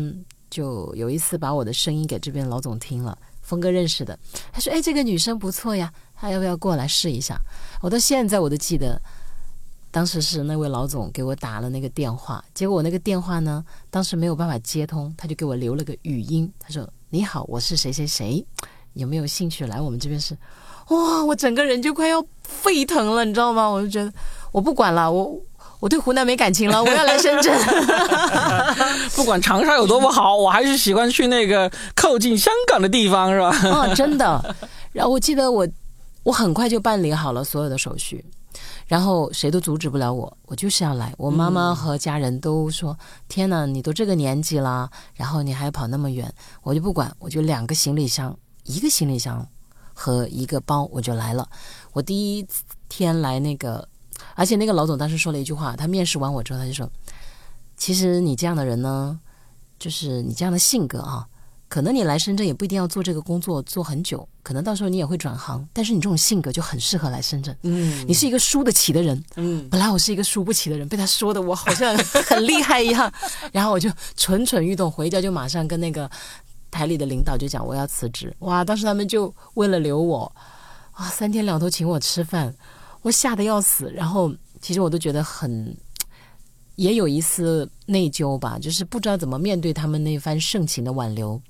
[0.48, 4.16] 就有一次把我的声音给这边老总听了，峰哥认识的，
[4.52, 7.36] 他说：“哎，这个女生不错呀，他要不要过来试一下？”
[7.82, 9.00] 我到现在我都记得，
[9.90, 18.46] 当时是那位老总给我打了那个电话，结果我那个电话呢，当时没有办法接通，他就给我留了个语音，他说：“你好，我是谁谁谁，
[18.92, 20.38] 有没有兴趣来我们这边试？”
[20.90, 23.66] 哇，我整个人就快要沸腾了，你知道吗？
[23.66, 24.12] 我就觉得
[24.52, 25.40] 我不管了，我
[25.84, 27.54] 我对湖南没感情了，我要来深圳。
[29.14, 33.50] 不管长沙有多么好，我还是喜欢去那个靠近香港的地方，是吧？
[33.68, 34.56] 哦，真的。
[34.92, 35.68] 然后我记得我
[36.22, 38.24] 我很快就办理好了所有的手续，
[38.86, 41.12] 然后谁都阻止不了我，我就是要来。
[41.18, 42.96] 我妈妈和家人都说
[43.28, 46.32] ：“天哪，你都这个年纪了，然后你还跑那么远。”
[46.64, 49.46] 我就不管，我就两个行李箱，一个行李箱
[49.92, 51.46] 和一个包，我就来了。
[51.92, 52.46] 我第一
[52.88, 53.86] 天来那个，
[54.34, 56.90] 而且那个老总当时说了一句话，他面试完我之后，他就说
[57.76, 59.18] ：“其实你这样的人呢，
[59.78, 61.26] 就是你这样的性格啊。”
[61.66, 65.66] 可能你来深圳也不一定要做这个工作做很久，可能到时候你也会转行。
[65.72, 67.56] 但是你这种性格就很适合来深圳。
[67.62, 69.20] 嗯你是一个输得起的人。
[69.34, 71.96] 嗯本来我是一个输不起的人，被他说的我好像
[72.28, 73.12] 很厉害一样。
[73.50, 76.08] 然后我就蠢蠢欲动，回家就马上跟那个
[76.70, 78.32] 台里的领导就讲我要辞职。
[78.40, 80.30] 哇，当时他们就为了留我，
[80.92, 82.54] 啊，三天两头请我吃饭，
[83.04, 83.92] 我吓得要死。
[83.92, 85.76] 然后其实我都觉得很。
[86.76, 91.40] 也有一丝内疚吧，就是不知道怎么面对他们那番盛情的挽留。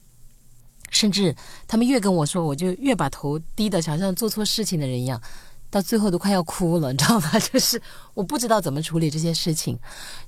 [0.90, 1.34] 甚至
[1.66, 5.18] 他们越跟我说，我就越把头低的，好像做错事情的人一样，
[5.70, 7.30] 到最后都快要哭了，你知道吗？
[7.40, 7.80] 就是
[8.12, 9.78] 我不知道怎么处理这些事情，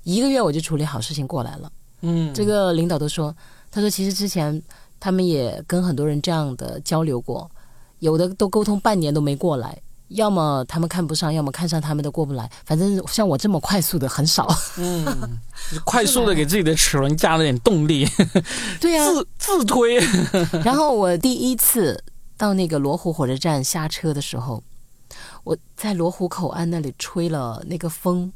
[0.02, 1.70] 一个月我就处理好事情过来了。
[2.00, 3.36] 嗯，这个领导都说，
[3.70, 4.62] 他说其实之前
[4.98, 7.50] 他们也跟很多人这样的交流过，
[7.98, 9.78] 有的都沟通半年都没过来，
[10.08, 14.46] 要么他们看不上，要么看上他们都过不来，反正像我这么快速的很少。
[14.76, 15.38] 嗯，
[15.84, 18.06] 快速的给自己的齿轮加了点动力，
[18.80, 19.98] 对呀、自自推。
[20.64, 22.02] 然后我第一次
[22.36, 24.62] 到那个罗湖火车站下车的时候，
[25.42, 28.32] 我在罗湖口岸那里吹了那个风，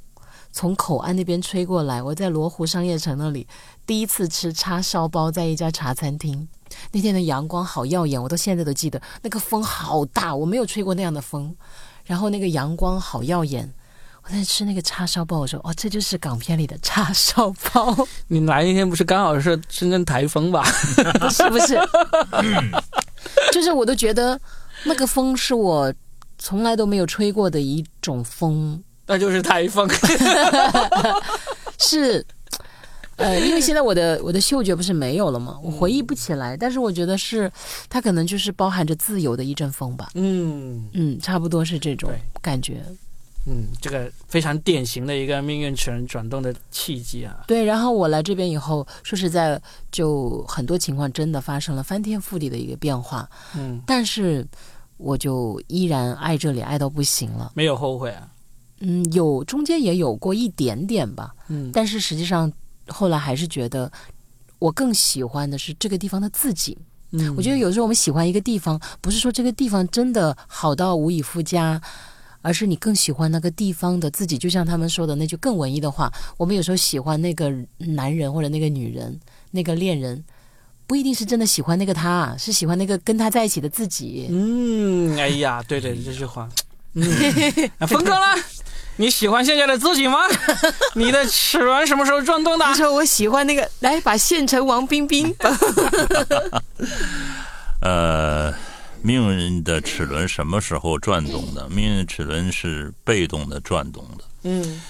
[0.52, 2.02] 从口岸那边吹过来。
[2.02, 3.46] 我在罗湖商业城那里
[3.86, 6.48] 第一次吃叉烧包，在一家茶餐厅。
[6.92, 9.00] 那天的阳光好耀眼，我到现在都记得。
[9.22, 11.54] 那个风好大，我没有吹过那样的风。
[12.04, 13.72] 然后那个阳光好耀眼，
[14.24, 17.96] 我在吃那个叉烧包，我说哦，这就是港片里的叉烧包。
[18.26, 20.64] 你来那天不是刚好是深圳台风吧？
[21.30, 21.78] 是 不是？
[23.52, 24.40] 就是我都觉得
[24.84, 25.92] 那个风是我
[26.38, 29.88] 从来都没有吹过的一种风，那就是台风。
[31.78, 32.24] 是。
[33.20, 35.58] 呃，因为现在我的我的嗅觉不是没有了吗？
[35.62, 37.50] 我回忆不起来，但是我觉得是，
[37.88, 40.08] 它可能就是包含着自由的一阵风吧。
[40.14, 42.10] 嗯嗯，差不多是这种
[42.40, 42.82] 感觉。
[43.46, 47.44] 嗯，这个非常典型的一个命运齿轮转动的契机啊。
[47.46, 49.60] 对，然后我来这边以后，说实在，
[49.90, 54.46] 就很多情况真的发生了翻天覆地的一个变化，嗯，但是
[54.98, 57.52] 我就依然爱这里，爱到不行了。
[57.54, 58.28] 没有后悔啊。
[58.80, 62.50] 嗯，有中间也有过一点点吧，嗯但是实际上
[62.92, 63.90] 后来还是觉得，
[64.58, 66.76] 我更喜欢的是这个地方的自己。
[67.12, 71.80] 嗯我觉得有时候我们喜欢一个地方，不是说这个地方真的好到无以复加，
[72.40, 74.38] 而是你更喜欢那个地方的自己。
[74.38, 79.18] 就像他们说的那句更文艺的话，我们有时候喜欢那个男人或者那个女人，
[79.50, 80.22] 那个恋人，
[80.86, 84.28] 不一定是真的喜欢那个他，是喜欢那个跟他在一起的自己。
[84.30, 86.48] 嗯，哎呀，对对，这句话。
[86.94, 87.02] 嗯，
[87.78, 88.42] 那峰哥呢？
[89.00, 90.18] 你喜欢现在的自己吗？
[90.94, 92.66] 你的齿轮什么时候转动的？
[92.68, 95.34] 你说我喜欢那个，来把县城王冰冰。
[97.80, 98.52] 呃，
[99.00, 101.66] 命运的齿轮什么时候转动的？
[101.70, 104.24] 命运齿轮是被动的转动的。
[104.42, 104.82] 嗯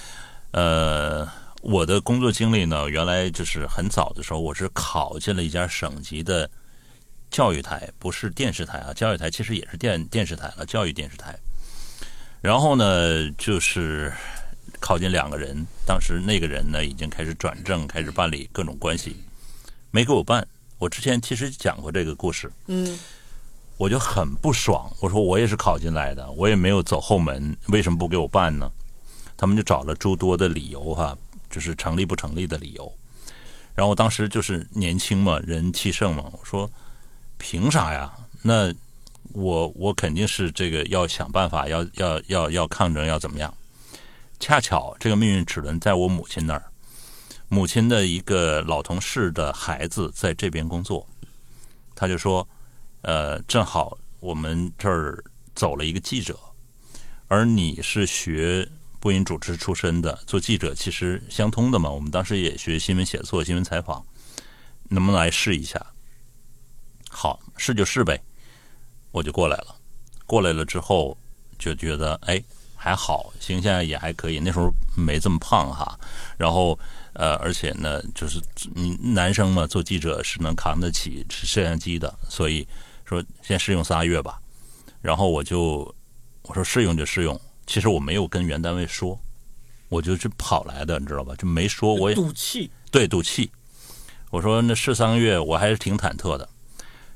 [0.51, 1.25] 呃，
[1.61, 6.49] 我的工作经历呢，原来就是很早的时候，我是考进了一家省级的
[7.29, 8.91] 教育台，不是电视台啊。
[8.93, 11.33] 教育台其实也是电电视台了，教育电视台。
[12.41, 14.11] 然后呢，就是
[14.79, 19.15] 考进两个人，当时那个人呢已经开始转正，开始办理各种关系，
[19.91, 20.45] 没给我办。
[20.79, 22.97] 我之前其实讲过这个故事，嗯，
[23.77, 24.91] 我就很不爽。
[24.99, 28.71] 我说我也是考进来的，我也没有走后门，为什么不给我办呢？
[29.37, 31.15] 他们就找了诸多的理由哈，
[31.49, 32.91] 就是成立不成立的理由。
[33.75, 36.67] 然后我当时就是年轻嘛，人气盛嘛，我说
[37.37, 38.11] 凭啥呀？
[38.41, 38.73] 那
[39.33, 43.53] 我我肯定是这个要想办法，要要要要抗争，要怎么样？
[44.39, 46.63] 恰巧这个命运齿轮在我母亲那儿。
[47.47, 51.05] 母亲的一个老同事的孩子在这边工作，
[51.93, 52.47] 他就说
[53.03, 55.21] ：“呃，正好我们这儿
[55.53, 56.39] 走了一个记者，
[57.27, 58.67] 而你是学
[59.01, 61.89] 播音主持出身的，做记者其实相通的嘛。
[61.89, 64.05] 我们当时也学新闻写作、新闻采访，
[64.87, 65.85] 能不能来试一下？
[67.09, 68.21] 好，试就试呗，
[69.11, 69.75] 我就过来了。
[70.25, 71.17] 过来了之后
[71.59, 72.41] 就觉得，哎，
[72.75, 74.39] 还好，形象也还可以。
[74.39, 75.99] 那时候没这么胖哈，
[76.37, 76.77] 然后。”
[77.13, 78.39] 呃，而且呢，就是
[78.73, 82.65] 你男生嘛，做记者是能扛得起摄像机的，所以
[83.03, 84.39] 说先试用仨月吧。
[85.01, 85.93] 然后我就
[86.43, 87.37] 我说试用就试用，
[87.67, 89.19] 其实我没有跟原单位说，
[89.89, 91.35] 我就是跑来的，你知道吧？
[91.35, 93.51] 就没说我也赌气，对赌气。
[94.29, 96.47] 我说那试三个月，我还是挺忐忑的。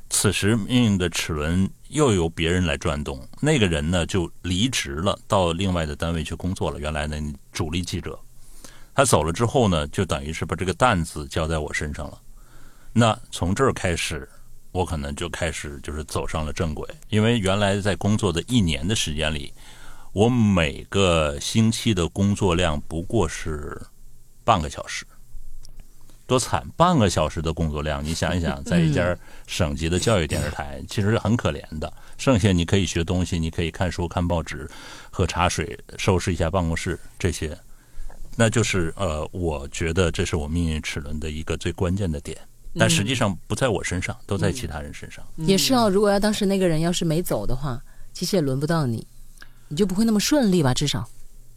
[0.10, 6.80] 此时命运的齿轮又由别人来转动，那个人呢就离职了，到另外的单位去工作了。
[6.80, 8.18] 原来的主力记者。
[8.94, 12.18] 他走了之后呢，就等于是把这个担子交在我身上了。
[12.94, 14.26] 那从这儿开始，
[14.72, 16.88] 我可能就开始就是走上了正轨。
[17.10, 19.54] 因为原来在工作的一年的时间里，
[20.14, 23.82] 我每个星期的工作量不过是
[24.46, 25.06] 半个小时，
[26.28, 26.68] 多惨！
[26.76, 29.16] 半个小时的工作量，你想一想， 在一家
[29.48, 31.92] 省级的教育电视台，其实是很可怜的。
[32.18, 34.70] 剩下你可以学东西，你可以看书、看报纸、
[35.12, 37.58] 喝茶水、收拾一下办公室这些。
[38.36, 42.38] 那就是呃，我觉得这是我命运齿轮的一个最关键的点，
[42.78, 45.24] 但实际上不在我身上，都在其他人身上。
[45.38, 47.82] 也是哦，如果要当时那个人要是没走的话，
[48.14, 49.06] 其实也轮不到你，
[49.68, 50.74] 你就不会那么顺利吧？
[50.74, 51.08] 至少，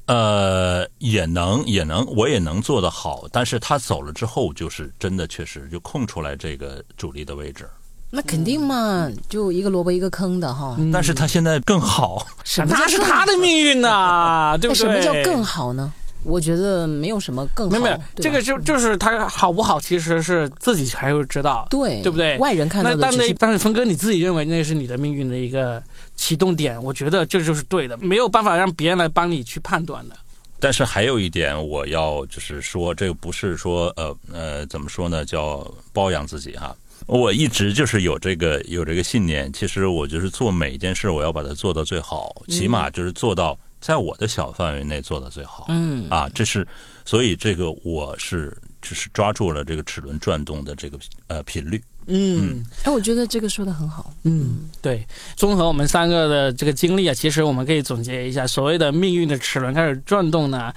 [0.08, 3.26] 呃，也能也能，我也能做得好。
[3.30, 7.68] 但是他走了之后，就是真的确实就空出来这个主力的位置。
[8.10, 10.78] 那肯定嘛，就一个萝卜一个坑的哈。
[10.90, 12.26] 但是他现在更好，
[12.66, 14.78] 那是他的命运呐，对不对？
[14.78, 15.92] 什么叫更好呢？
[16.24, 22.36] 我觉得没有什么更好，没有这个就就是他好不好，其实是自己才会知道，对对不对？
[22.38, 25.82] 外人看到的但是但是峰哥你自己认为那是你的命运的一个
[26.16, 30.16] 启动点，我觉得这就是对的，没有办法让别人来帮你去判断的。
[30.60, 36.74] 但是还有一点，我要就是说，这个不是说呃呃怎么说呢，叫包养自己哈。
[37.06, 43.56] 我一直就是有这个有这个信念，其实我就是做每一件事，我要把它做到最好，起码就是做到。
[43.80, 46.08] 在我的小范围内做的最好，嗯。
[46.10, 46.66] 啊，这是，
[47.04, 50.98] 所以这个我是只是抓住了这个齿轮转动的这个
[51.28, 55.06] 呃频率，嗯，哎，我觉得这个说的很好，嗯，对，
[55.36, 60.72] 综合我们三个的这个经历啊，其实我们可以总结一下，所谓的命运的齿轮开始转动呢，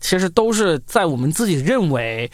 [0.00, 2.30] 其实都是在我们自己认为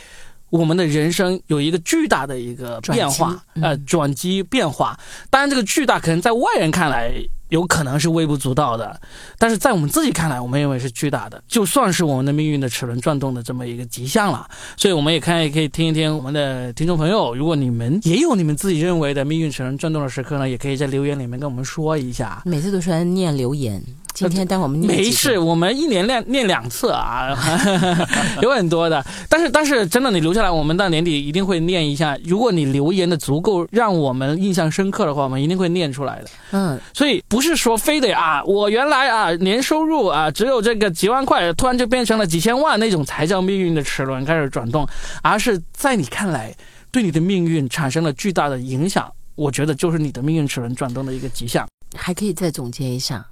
[0.51, 4.99] 我们的人生有一个巨大的一个变化，呃，转机变化，
[5.31, 7.15] 当然这个巨大可能在外人看来。
[7.49, 9.01] 有可能是微不足道的，
[9.39, 14.49] 但是在我们自己看来，我们认为是巨大的，就算是我们的命运的齿轮转动的这么一个迹象了。
[14.77, 22.43] 所以我们也看，也可以听一听我们的听众朋友，如果你们也有你们自己认为的命运齿轮转动的时刻呢，也可以在留言里面跟我们说一下。
[22.45, 23.83] 每次都是在念留言。
[24.27, 27.37] 今天当我们念没事，我们一年练练两次啊，
[28.43, 29.05] 有很多的。
[29.29, 32.19] 但是但是真的，你留下来，我们到年底一定会念一下。
[32.25, 36.31] 如果你留言的足够让我们印象深刻的话，我们一定会念出来的。
[36.53, 44.87] 嗯，所以不是说非得啊，我原来啊年收入啊只有这个几万块，突然就变成了几千万那种才叫命运的齿轮开始转动，
[45.23, 46.55] 而是在你看来
[46.91, 51.67] 对你的命运产生了巨大的影响，我觉得就是你的命运齿轮转动的一个迹象。
[51.97, 53.25] 还可以再总结一下。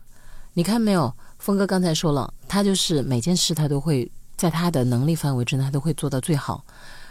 [0.57, 6.65] 你看没有，峰哥刚才说了，他就是每件事他都会在他的能力范围之内，他都会做到最好。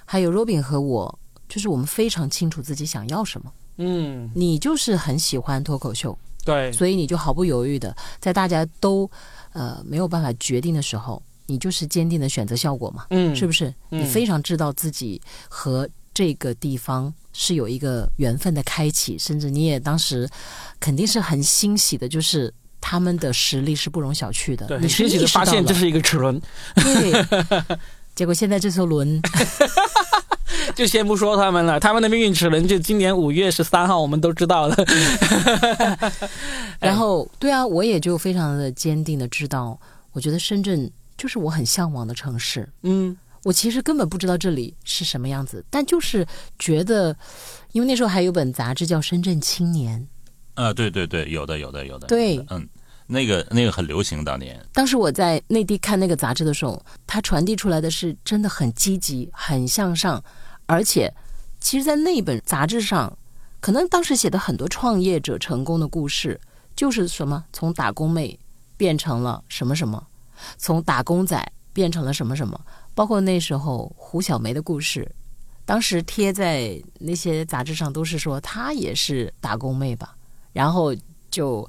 [0.03, 3.53] 还有 Robin 和我，就是我们非常清楚自己想要什么。
[3.77, 9.07] 嗯，你就是很喜欢脱口秀，对，所以你就毫不犹豫的在大家都
[9.53, 13.05] 呃没有办法决定的时候，你就是坚定的选择效果嘛。
[13.11, 13.71] 嗯，是不是？
[13.89, 20.27] 你非常知道自己和这个地方是有一个缘分的开启，甚至你也当时
[20.79, 22.51] 肯定是很欣喜的，就是。
[22.87, 24.77] 他们的实力是不容小觑的。
[24.77, 26.39] 你欣喜的发现这是一个齿轮，
[26.75, 27.25] 对。
[28.13, 29.19] 结果现在这艘轮
[30.75, 34.75] 就先不说他们了，他们的命运齿轮就今年五月十三号，我们都知道了。
[36.79, 39.77] 然后，对啊，我也就非常的坚定的知道，
[40.13, 42.69] 我觉得深圳就是我很向往的城市。
[42.83, 46.25] 嗯我其实根本不知道这里是什么样子，但就是
[46.59, 47.15] 觉得，
[47.71, 50.07] 因为那时候还有本杂志叫《深圳青年
[50.53, 52.07] 啊，对对对，有的有的有的。
[52.07, 52.65] 对嗯，
[53.07, 54.57] 那个那个很流行当年。》。
[54.73, 60.23] 当时我在内地看那个杂志的时候，它传递出来的是真的很积极、很向上，
[60.65, 61.13] 而且，
[61.59, 63.17] 其实，在那本杂志上，
[63.59, 66.39] 可能当时写的很多创业者成功的故事，
[66.75, 68.37] 就是什么从打工妹
[68.77, 70.07] 变成了什么什么，
[70.57, 72.59] 从打工仔变成了什么什么，
[72.93, 75.09] 包括那时候胡小梅的故事，
[75.65, 80.15] 当时贴在那些杂志上都是说她也是打工妹吧，
[80.53, 80.93] 然后
[81.31, 81.67] 就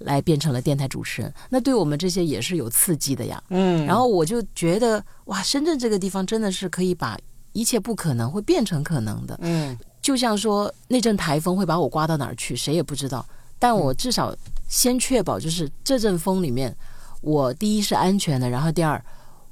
[0.00, 3.42] 来变成了电台主持人，那对我们这些也是有刺激的呀。
[3.50, 7.18] 嗯，然后我就觉得哇，深圳这个地方真的是可以把
[7.52, 9.38] 一切不可能会变成可能的。
[9.42, 13.26] 嗯就像说那阵台风会把我刮到哪儿去，谁也不知道。
[13.58, 14.34] 但我至少
[14.68, 16.74] 先确保，就是这阵风里面，
[17.20, 19.04] 我第一是安全的，然后第二，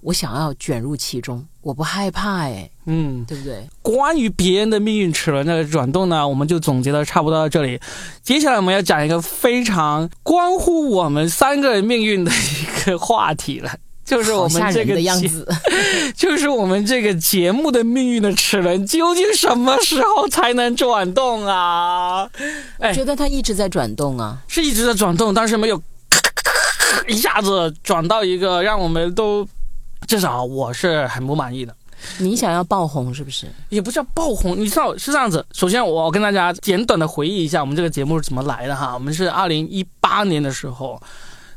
[0.07, 3.69] 我想要卷入其中，我不害怕，哎，嗯，对不对？
[3.83, 7.81] 关于别人的命运齿轮的转动呢，我们就总结的差不多到这里。
[8.23, 13.73] 接下来我们要讲一个非常关乎我们三个人命运的一个话题了。
[14.05, 15.45] 就是我们这个的样子，
[16.17, 22.31] 就是我们这个节目的命运的齿轮究竟什么时候才能转动啊？
[22.79, 24.39] 哎觉得它一直在转动啊。
[24.47, 25.83] 是一直在转动，但是没有
[27.09, 29.45] 一下子转到一个让我们都
[30.07, 31.75] 至少我是很不满意的。
[32.19, 33.47] 你想要爆红是不是？
[33.71, 35.45] 也不叫爆红，你知道是这样子。
[35.53, 38.93] 首先，我跟大家简短的回忆一下我们这个节目是怎么来的哈。
[38.93, 41.01] 我们是二零一八年的时候，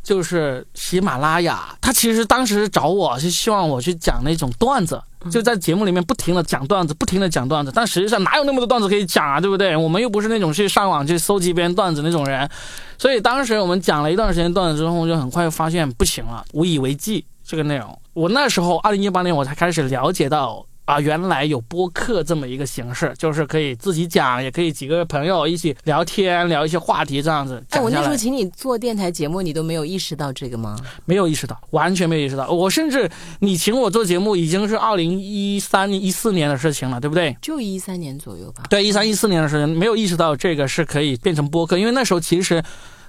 [0.01, 7.71] 就是喜马拉雅，他其实当时找我是希望我去讲那种段子，就在节目里面不停的讲段子，不停的讲段子。
[7.75, 9.75] 但实际上哪有那么多段子可以讲啊，对不对？
[9.75, 12.49] 我们又不是那种去上网去搜集别人段子那种人，
[12.97, 17.99] 所以当时我们讲了一段时间段子之后，就很快发现不行了，无以为继这个内容。
[18.13, 20.63] 我那时候二零一八年我才开始了解到。
[20.89, 28.01] 啊，原来有播客这么一个形式，就是可以自己讲，也可以几个朋友一起聊天，聊一些话题这样子哎，我那。
[28.01, 30.75] 时候请你做电台节目，你都没有意识到这个吗？
[31.05, 32.49] 没有意识到，完全没有意识到。
[32.49, 33.07] 我甚至
[33.41, 37.37] 你请我做节目已经是二零一三一四年的事情了，对不对？
[37.39, 38.63] 就一三年左右吧。
[38.67, 42.63] 对，一三一四年的事情，没有意识到这个是可以变成播客，因为那时候其实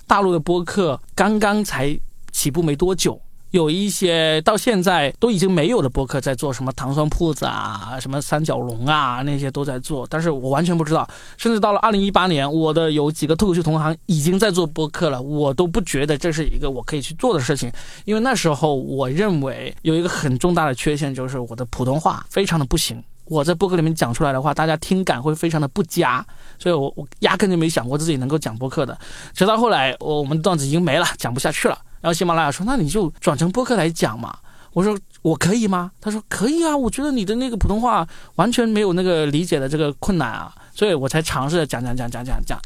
[0.06, 1.98] 大陆的播客刚刚才
[2.30, 3.18] 起步没多久。
[3.50, 11.08] 有一些到现在都已经没有的播客在做什么糖酸铺子啊，什么三角龙啊，那些都在做，但是我完全不知道。
[11.36, 17.72] 甚至到了二零一八年，我的有几个脱口秀同行已经在做播客了，我都不觉得这是一个我可以去做的事情，
[18.04, 23.02] 因为那时候我认为有一个很重大的缺陷，就是我的普通话非常的不行。
[23.24, 26.24] 我在播客里面讲出来的话，大家听感会非常的不佳，
[26.58, 28.96] 所以我我压根就没想过自己能够讲播客的。
[29.34, 31.76] 直到后来，我我们段子已经没了，讲不下去了。
[32.00, 34.36] 然后喜马拉雅说：“那你就转成播客来讲嘛。”
[34.72, 42.58] 我说：“我可以吗？”他说：“可以啊，我觉得你的那个普通话完全没有那个理解的这个困难啊，所以我才尝试着讲讲讲讲讲讲。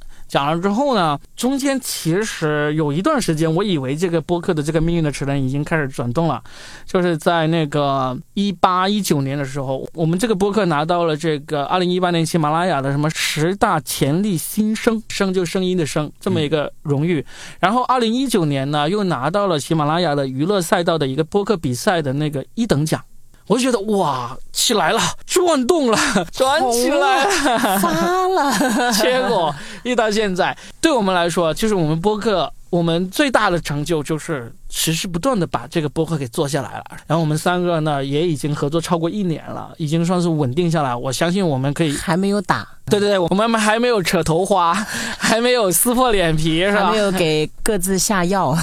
[0.51, 6.43] 了之后呢，中间其实有一段时间，我以为这个播客的这个命运的齿轮已经开始转动了，
[6.87, 17.25] 就是在那个一八一九年的时候，我们这个播客拿到了这个二零一八年喜马拉雅的什么十大潜力新生，生就声音的声这么一个荣誉。
[17.61, 23.01] 然后二零一九年呢，又拿到了喜马拉雅的娱乐赛道的一个播客比赛的那个一等奖。
[23.47, 25.99] 我就觉得哇，起来了，转动了，
[26.33, 27.79] 转起来了。
[27.79, 36.85] 发了， 结果一到现在，对我们来说，就是我们播客，我们最大的成就就是持续不断的把这个播客给做下来了。
[37.07, 40.95] 然后我们三个呢，也已经合作超过一年了，已经算是稳定下来。
[40.95, 44.75] 我相信我们可以，还没有打，对对对，我们还没有扯头花，
[45.17, 46.99] 还没有撕破脸皮，是吧还没？
[46.99, 48.55] 有给各自下药。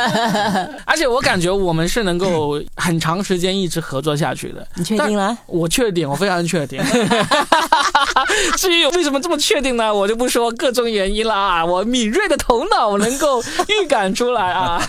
[0.86, 4.66] 而且我感觉我们是能够很长时间一直合作下去的。
[4.76, 5.36] 你确定了？
[5.46, 6.82] 我确定，我非常确定。
[8.56, 9.92] 至于为什么这么确定呢？
[9.92, 11.64] 我就不说各种原因了啊。
[11.64, 14.80] 我敏锐的头脑，我能够预感出来啊。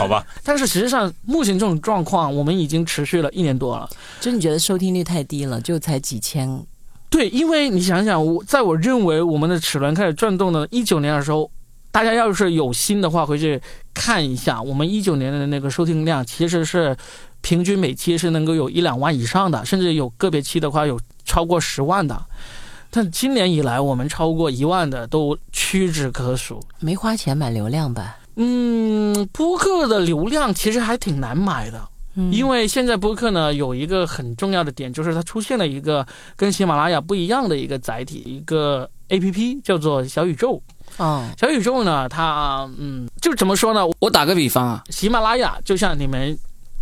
[0.00, 3.88] 好吧，但是实际上，目前这种状况，我们已经持续了一年多了。
[4.20, 6.64] 就你觉得收听率太低了，就才几千，
[7.08, 11.50] 对，因为你想想，我在我认为我们的齿轮开始转动的一九年的时候，
[11.90, 13.60] 大家要是有心的话，回去
[13.92, 16.96] 看一下，我们一九年的那个收听量其实是
[17.40, 22.24] 平均每期是能够有一两万以上的，甚至有个别期的话有超过十万的。
[22.92, 26.60] 但今年以来，我们超过一万的都屈指可数。
[26.80, 28.16] 没花钱买流量吧？
[28.42, 31.78] 嗯，播客的流量其实还挺难买的。
[32.16, 36.04] 嗯因为现在播客呢有一个很重要的点，就是它出现了一个
[36.36, 40.60] 跟喜马拉雅不一样的一个载体，一个 A P P 叫做小宇宙。
[40.96, 43.86] 哦，小宇宙呢，它嗯，就怎么说呢？
[44.00, 46.36] 我打个比方啊，喜马拉雅就像你们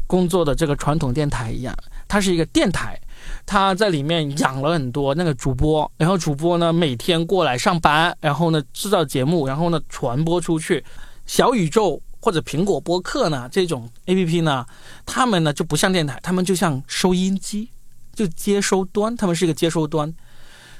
[0.06, 1.76] 工作的这个传统电台一样，
[2.08, 2.98] 它是一个电台，
[3.44, 10.82] 它在里面养了很多那个主播，然后主播呢每天过来上班，然后呢制造节目，然后呢传播出去。
[11.28, 14.66] 小宇宙或者苹果播客呢这种 A P P 呢，
[15.06, 17.70] 他们呢就不像电台，他们就像收音机，
[18.12, 20.12] 就接收端，他们是一个接收端。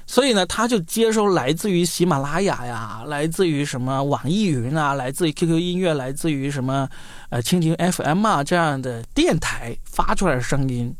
[0.07, 6.89] 所以呢，他就接收来自于喜马拉雅呀，来自于什么网易云啊，来自于 QQ 音乐，来自于什么
[7.29, 10.95] 呃蜻蜓 FM 啊这样的电台发出来的声音，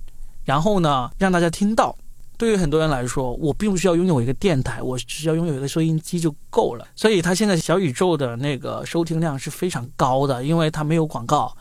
[0.45, 1.97] 然后呢让大家听到。
[2.39, 6.87] 对于很多人来说，我并不需要拥有一个电台，我只需要拥有一个收音机就够了。
[6.95, 11.53] 所以它现在小宇宙的那个收听量是非常高的，因为它没有广告，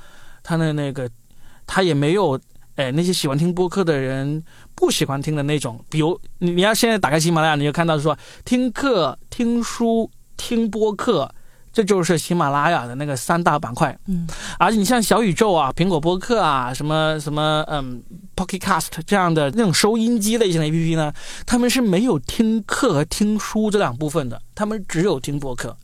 [0.45, 1.11] 它的那个
[1.67, 2.39] 它也没有
[2.77, 4.41] 哎那些喜欢听播客的人
[4.77, 11.35] 不喜欢听的那种，比如你你要现在打开喜马拉雅，你就看到说听课、听书、听播客，
[11.79, 13.97] 这就是喜马拉雅的那个三大板块。
[14.07, 14.27] 嗯，
[14.59, 18.03] 而你像小宇宙啊、苹果播客啊、什么什么嗯
[18.35, 21.13] Pocket Cast 这样的那种收音机类型的 APP 呢，
[21.47, 25.77] 他们是没有听课和听书这两部分的，他们只有听播客。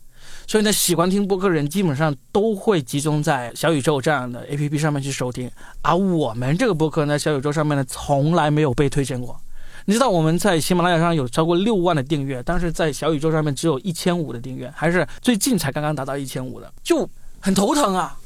[0.45, 5.49] 所以呢，喜欢听播客的人基本上都会集中在小宇宙这样的 APP 上面去收听，
[5.81, 9.39] 而我们这个播客呢，小宇宙上面呢从来没有被推荐过。
[9.85, 17.07] 你知道我们在喜马拉雅上有超过六万的订阅，但是在小宇宙上面只有一千五的订阅，还是最近才刚刚达到一千五的，就
[17.39, 18.17] 很头疼啊。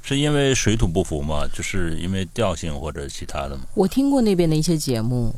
[0.00, 1.46] 是因为水土不服吗？
[1.52, 3.62] 就是因为调性或者其他的吗？
[3.74, 5.34] 我听过那边的一些节目，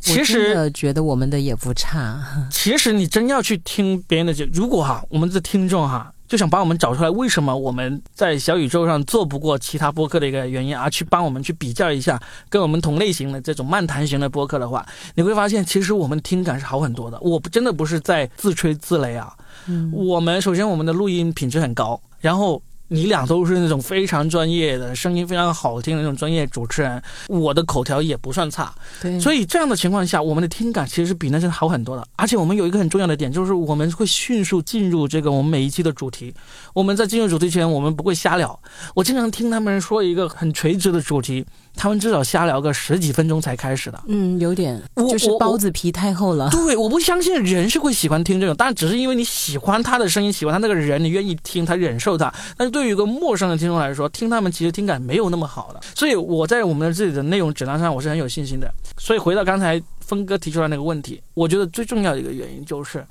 [0.00, 2.22] 其实觉得我们的也不差。
[2.50, 17.18] 其实你真要去听别人的节，如果哈，我们的听众哈，就想帮我们找出来为什么我们在小宇宙上做不过其他播客的一个原因，而去帮我们去比较一下跟我们同类型的这种漫谈型的播客的话，你会发现其实我们听感是好很多的。
[17.20, 19.34] 我不真的不是在自吹自擂啊，
[19.66, 22.62] 嗯，我们首先我们的录音品质很高，然后。
[22.88, 32.04] 你俩都是那种非常专业的、声音非常好听的那种专业主持人，我的口条也不算差，对，所以以这样的情况下，我们的听感其实是比那些好很多的。
[32.16, 36.34] 而且我们有一个很重要的点，就是我们会迅速进入这个我们每一期的主题。
[36.74, 38.58] 我们在进入主题前，我们不会瞎聊。
[38.96, 41.46] 我经常听他们说一个很垂直的主题，
[41.78, 44.02] 他们至少瞎聊个十几分钟才开始的。
[44.08, 46.50] 嗯，有点就是包子皮太厚了。
[46.50, 52.34] 对，我不相信人是会喜欢听这种，但只是因为你喜欢他的声音，喜欢他那个人，你愿意听他，忍受他。
[52.56, 55.80] 但是对于一个陌生的听众来说，听他们其实听感没有那么好的。
[55.94, 58.68] 所以我在我们的自己的内容质量上，我是很有信心的。
[58.98, 63.06] 所以回到刚才峰哥提出来那个问题，我觉得最重要的一个原因就是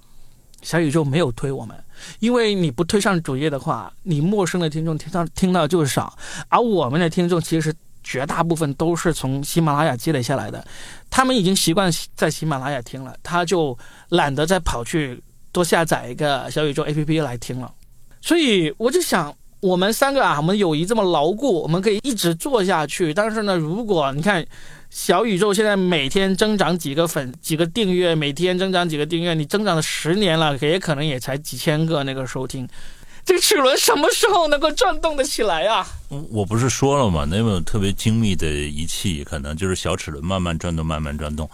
[0.62, 1.74] 小宇宙没有推我们，
[2.20, 6.14] 因为你不推上主页的话，你陌生的听众听到听到就少，
[6.50, 7.74] 而我们的听众其实
[8.08, 10.66] 绝大部分都是从喜马拉雅积累下来的，
[11.10, 13.78] 他们已经习惯在喜马拉雅听了，他就
[14.10, 17.70] 懒得再跑去多下载一个小宇宙 APP 来听了。
[18.22, 23.14] 所以我就想，我们三个啊，我们友谊这么牢固，我们可以一直做下去。
[23.14, 24.46] 但是呢，如果你看
[24.90, 32.66] 小宇宙现在每天增长几个粉、几个订阅，每天增长几个订阅，你增长了十年了，也可能也才几千个那个收听。
[33.28, 35.86] 这个齿轮什么时候能够转动得起来啊？
[36.30, 37.28] 我不是说了吗？
[37.30, 41.50] 那种特别精密的仪器，可能就是小齿轮慢慢转动，慢慢转动。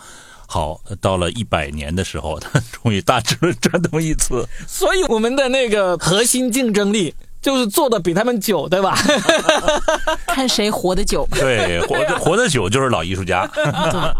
[0.45, 4.47] 好，到了一百年的时候，它终于大齿轮转动一次。
[4.67, 8.97] 所以我们的那个核心竞争力就是做的比他们久，对吧？
[10.27, 13.47] 看谁活得久，对，活 得活得久就是老艺术家。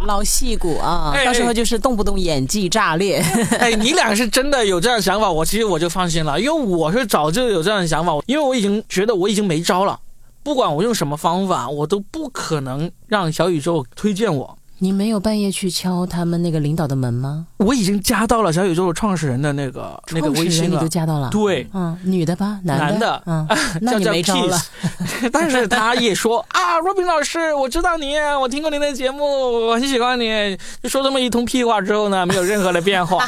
[0.05, 3.23] 老戏骨啊， 哎到时候就是动不动演技炸裂。
[3.57, 9.97] 哎，你俩是真的有这样的想法，我其实我就放心了，因为我是早就有这样的想法，因为我已经觉得我已经没招了，
[10.43, 14.57] 不管我用什么方法，我都不可能让小宇宙推荐我。
[14.83, 17.47] 你没有半夜去敲他们那个领导的门吗？
[17.55, 21.29] 我已经加到了小宇宙创始人的那个那个微信了你都微信了，加到了？
[21.29, 23.47] 对，嗯，女的吧，男男的嗯，
[23.79, 24.57] 那你叫叫没招了。
[24.57, 29.23] Peace 但是他也说 啊，Robin 老师，我知道你，我听过您的节目，
[29.67, 30.57] 我很喜欢你。
[30.81, 33.25] 就说这么一通屁话之后呢，没有任何的变化。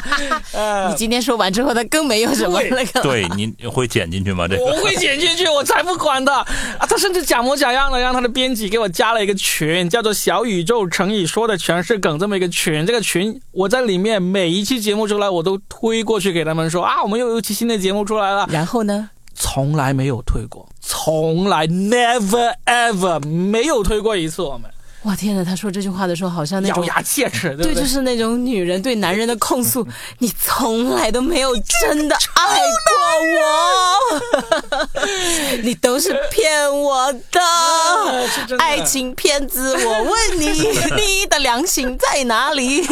[0.52, 3.00] 呃你，今天说完之后，他更没有什么那个。
[3.00, 4.46] 对，您会剪进去吗？
[4.46, 6.84] 这个我会剪进去，我才不管的啊！
[6.86, 12.84] 他甚至假模假样的让他的编辑给我加了一个群，叫做“小宇宙乘以说的全是梗”这么一个群。
[12.86, 18.48] 这个群我在里面每一期节目出来，我都推过去给他们说啊，我们又有一期新的节目出来了。
[18.50, 19.10] 然后呢？
[19.38, 24.40] 从来没有推过，从来 never ever 没有推过一次。
[24.40, 24.62] 我们
[25.06, 25.44] 哇天哪！
[25.44, 27.82] 他说这句话的时候，好像那种咬牙切齿，对对，对？
[27.82, 29.86] 就是那种女人对男人的控诉，
[30.18, 32.92] 你从来都没有真的爱过
[34.98, 37.40] 我， 你都是骗我的，
[38.48, 39.76] 的爱情骗子。
[39.86, 40.50] 我问你，
[40.98, 42.84] 你的良心在哪里？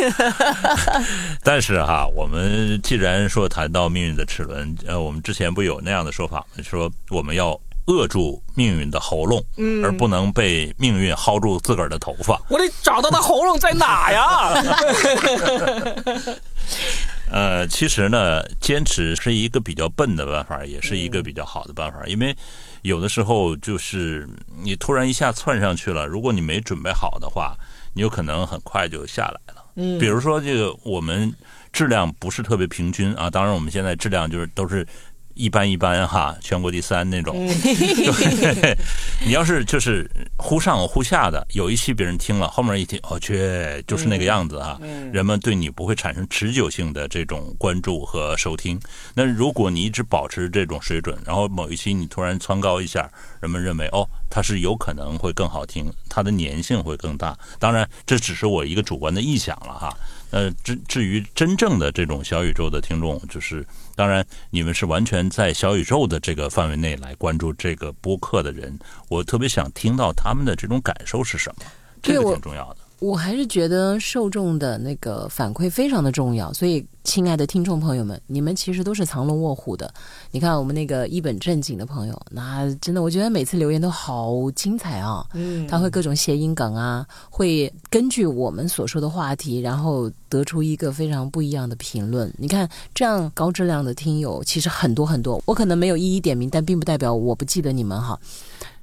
[1.43, 6.63] 但是哈，我们既然说谈到命运的齿轮，呃，我们之前不有那样的说法吗？
[6.63, 9.45] 说我们要扼住命运的喉咙，
[9.83, 12.41] 而不能被命运薅住自个儿的头发。
[12.49, 14.55] 我得找到他喉咙在哪呀？
[17.31, 22.35] 呃，其实呢，坚持是一个比较笨的办法，也是一个比较好的办法，因为
[22.83, 24.29] 有的时候就是
[24.63, 27.55] 你突然一下窜上去了，如果你没准备好的话，
[27.93, 29.65] 你有可能很快就下来了。
[29.77, 31.35] 嗯，比如说这个我们
[31.73, 34.87] 质量不是特别平均啊，当然我们现在质量就是都是。
[35.35, 37.35] 一般一般哈，全国第三那种。
[37.35, 38.77] 对，
[39.25, 43.37] 你要是就是忽上忽下的，有一期别人听了，后面一听，哦，去，
[43.87, 44.79] 就是那个样子啊。
[45.13, 48.81] 人们对你不会产生持久性的这种关注和收听。
[49.15, 53.11] 那如果你一直保持这种水准，然后某一期你突然蹿高一下，
[53.41, 57.37] 人们认为哦，它是有可能会更好听，它的粘性会更大。
[57.59, 59.97] 当然，这只是我一个主观的臆想了哈。
[60.35, 63.65] 呃，至至于真正的这种小宇宙的听众，就是
[63.95, 68.77] 当然你们是完全在小宇宙的这个范围内来关注这个播客的人，
[69.09, 71.65] 我特别想听到他们的这种感受是什么，
[72.03, 72.79] 这个挺重要的。
[73.05, 79.93] 我还是觉得受众的那个反馈非常的重要，所以亲爱的听众朋友们，你们其实都是藏龙卧虎的。
[80.31, 85.23] 你看我们那个一本正经的朋友，那真的我觉得每次留言都好精彩啊！
[85.35, 92.33] 嗯，他会各种谐音梗啊，会根据我们所说的话题，然后得出一个非常不一样的评论。
[92.39, 98.19] 你看这样高质量的听友其实很多很多，我可能没有一一点名，但并不代表我不记得你们哈。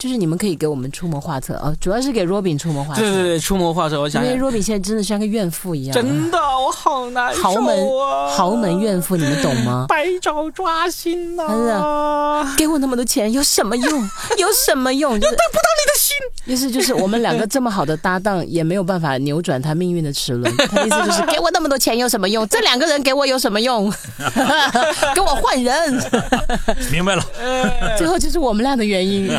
[0.01, 3.01] 就是你们可以给我们出谋划策啊，主要是给 Robin 出谋划策。
[3.01, 4.25] 对对对，出谋划策，我想。
[4.25, 5.93] 因为 Robin 现在真的像个怨妇一样。
[5.93, 7.43] 真的，我好难受啊！
[7.43, 7.87] 豪门
[8.31, 9.85] 豪门怨妇，你们懂吗？
[9.87, 11.47] 百爪抓心呐！
[11.47, 14.01] 真的，给我那么多钱有什么用？
[14.39, 15.13] 有什么用？
[15.13, 16.10] 又得不到你的心。
[16.45, 20.51] 意思就是我们两个这么好的搭档，也没有办法扭转他命运的齿轮。
[20.69, 22.47] 他意思就是给我那么多钱有什么用？
[22.47, 23.91] 这两个人给我有什么用？
[25.13, 25.73] 给我换人。
[26.91, 27.23] 明白了。
[27.97, 29.29] 最后就是我们俩的原因。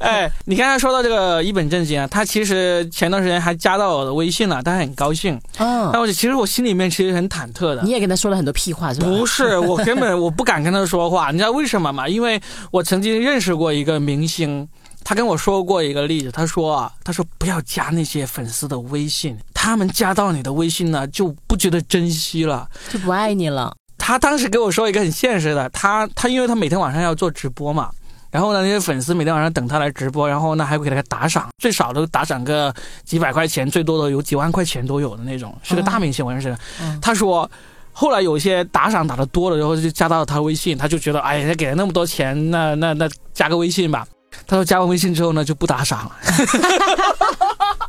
[0.00, 5.40] 哎，你刚才说到这个一本正经啊，他其实前段时间还加到我的微信了，他很高兴。
[5.58, 7.82] 嗯，但我其实我心里面其实很忐忑的。
[7.82, 9.06] 你也跟他说了很多屁话是吧？
[9.06, 11.30] 不是，我根本我不敢跟他说话。
[11.30, 12.08] 你知道为什么吗？
[12.08, 14.68] 因为我曾经认识过一个明星，
[15.04, 23.76] 他跟我说过一个例子，他说啊，他说不要加那些粉丝的微信，他们加到你的微信呢就不觉得珍惜了，就不爱你了。
[23.98, 27.90] 他当时给我说一个很现实的，他他因为他每天晚上要做直播嘛。
[28.30, 32.74] 然后呢，那些粉丝每天晚上等他来直播，然后呢还会给他打赏，最少都打赏个
[33.04, 36.56] 几百块钱，最多的有几万块钱都有的那种，是个大明星，我认识。
[37.00, 37.48] 他说，
[37.92, 44.04] 后来有些打赏打的多了，然后就加到了他微信，他就觉得，哎呀，给了那么多钱，那那那加个微信吧。
[44.46, 46.12] 他说加完微信之后呢，就不打赏了。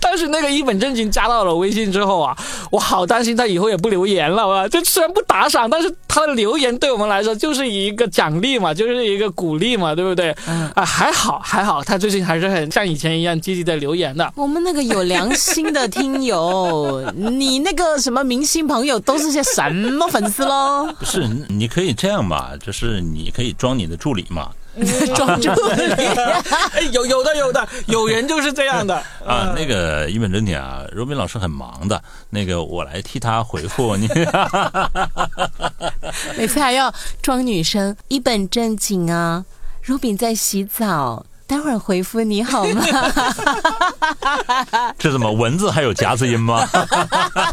[0.00, 2.34] 但是那个一本正经加到了微信之后啊，
[2.70, 4.68] 我好担心他以后也不留言了啊！
[4.68, 10.30] 就虽然不打赏，但是他的留言对我们来说就是一个奖励嘛，就是一个鼓励嘛，对不对？
[10.74, 14.32] 啊，还好还好，他最近还是很像以前一样积极的留言的。
[14.36, 20.88] 我们那个有良心的听友，你那个什么明星朋友都是些什么粉丝喽？
[20.98, 24.50] 不是，你可以这样吧，就是你可以装你的助理嘛。
[25.14, 28.94] 装助理，有有的有的有人就是这样的
[29.26, 29.54] 啊。
[29.56, 34.08] 那个一本正经啊，若斌老师很忙的，那个我来替他回复你。
[36.36, 39.44] 每次还要装女生，一本正经啊。
[39.82, 41.26] 若斌在洗澡。
[41.46, 42.82] 待会儿回复你好吗？
[44.98, 46.66] 这怎么文字还有夹子音吗？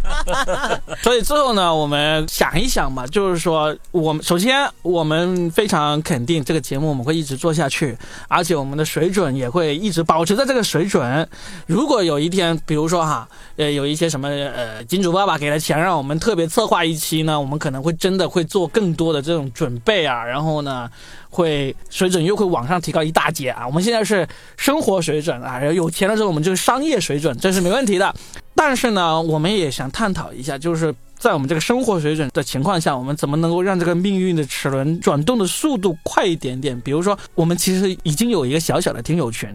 [1.04, 7.98] 所以最后呢，我们想一想吧，就是说，我们首先我们非常肯定这个节目我们会一直做下去，
[8.30, 11.28] 而且我们的水准也会一直保持在这个水准。
[11.68, 13.28] 如果有一天，比如说哈，
[13.58, 20.90] 呃，有一些什么呃，金主爸爸给了钱让我们特别策划一期呢，我们可能会真的会做更多的这种准备啊，然后呢。
[21.34, 23.66] 会水准又会往上提高一大截啊！
[23.66, 24.28] 我们现在是
[24.58, 28.14] 生活水准啊，有钱的时候我们就是商业水准，这是没问题的。
[28.56, 36.80] 但是呢，我们也想探讨一下，就是在我们这个生活水准的情况下，我们怎么能够让这个命运的齿轮转动的速度快一点点？
[36.82, 39.50] 比如说，我们其实已经有一个小小的听友群。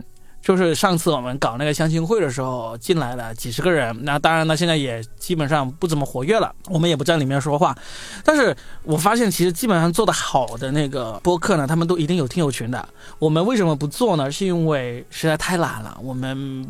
[0.47, 7.77] 就是上次我们搞那个相亲会的时候进来了几十个人，那当然呢，现在也基本上不怎么活跃了，我们也不在里面说话。
[8.25, 12.89] 但是我发现，其实基本上做的好的那个播客呢，他们都一定有听友群的。
[13.19, 14.31] 我们为什么不做呢？
[14.31, 16.65] 是因为实在太懒了，我们。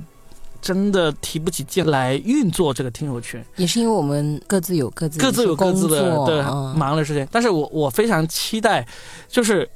[0.63, 3.41] 真的提不起劲来运作这个听友群。
[3.55, 7.29] 也是因为我们各自有各自各自有各自的对嗯忙的事情。
[7.31, 8.85] 但是我我非常期待，
[9.29, 9.69] 就是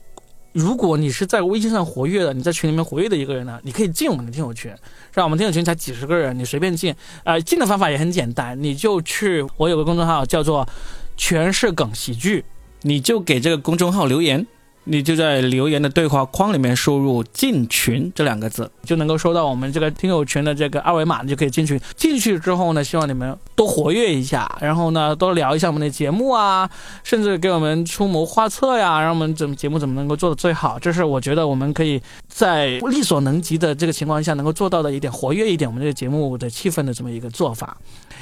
[0.52, 4.72] 如果你是在微信上活跃的，你在群里面活跃的一个人呢，你可以进我们的听友群，
[5.12, 5.24] 让？
[5.24, 6.94] 我们听友群才几十个人，你随便进。
[7.24, 10.68] 呃，进的方法也很简单，你就去我有个公众号叫做
[11.16, 12.44] “全是梗喜剧”，
[12.82, 14.46] 你就给这个公众号留言。
[14.84, 21.80] 你就在留言的对话框里面输入“进群”这两个字，就能够收到我们这个听友群的这个二维码，你就可以进去。
[21.96, 26.68] 进去之后呢，希望你们多活跃一下，然后呢，多聊一下我们的节目啊，
[27.04, 30.78] 甚至给我们出谋划策呀，让我们怎么节目怎么能够做得最好。
[30.78, 37.76] 这是我觉得我们可以在力所能及的这个情况下能够做到的一点活跃一点我们这个节目的气氛的这么一个做法。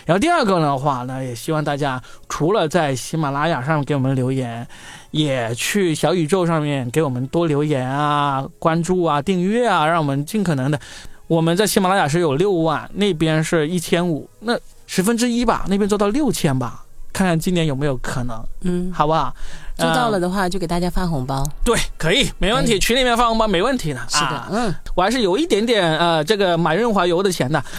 [0.09, 4.67] 然后第二个的话呢，也希望大家除了在喜马拉雅上给我们留言，
[5.11, 10.81] 也去小宇宙上面给我们多留言啊、关注啊、订阅啊，让我们尽可能的。
[11.27, 19.37] 我们在喜马拉雅是有六万，那边是一千五，那十分之一吧，那边做到六千吧，看看今年有没有可能，嗯，好不好？
[19.79, 21.43] 做到了呃的话就给大家发红包。
[21.65, 24.01] 对，可以，没问题，群里面发红包没问题的。
[24.09, 27.63] 是的啊，嗯，我还是有一点点呃，这个买润滑油的钱的。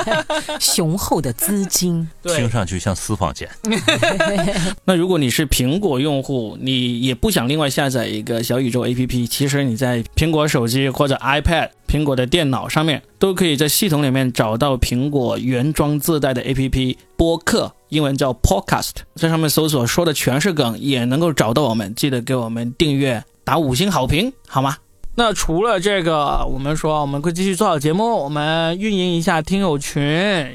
[0.60, 2.06] 雄厚的资金。
[2.24, 3.48] 听上去像私房钱。
[4.84, 21.94] 那如果你是苹果用户，你也不想另外下载一个小宇宙 APP，其实你在苹果手机或者 iPad、苹果的电脑上面，都可以在系统里面找到苹果原装自带的 APP 播客，英文叫 Podcast，在上面搜索说的全是梗，也能够找到我们。
[21.94, 24.78] 记得给我们订阅，打五星好评，好吗？
[25.20, 30.02] 那除了这个，我们说我们会继续做好节目，我们运营一下听友群，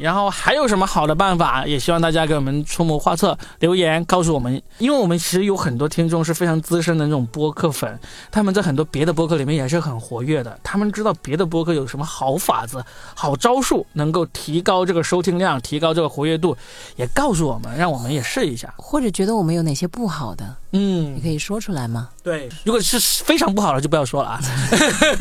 [0.01, 1.68] 然后还有什么好的办法？
[1.68, 7.99] 也希望大家给我们出谋划策，留言告诉我们，因为我们其实有很多听众是非常资深的那种播客粉，
[8.32, 16.57] 他们在很多别的播客里面也是很活跃的，他们知道别的播客有什么好法子、好招数，能够提高这个收听量，提高这个活跃度，
[16.95, 18.74] 也告诉我们，让我们也试一下。
[18.78, 22.09] 或者觉得我们有哪些不好的，嗯你，可以说出来吗？
[22.23, 24.39] 对，如果是非常不好的就不要说了啊。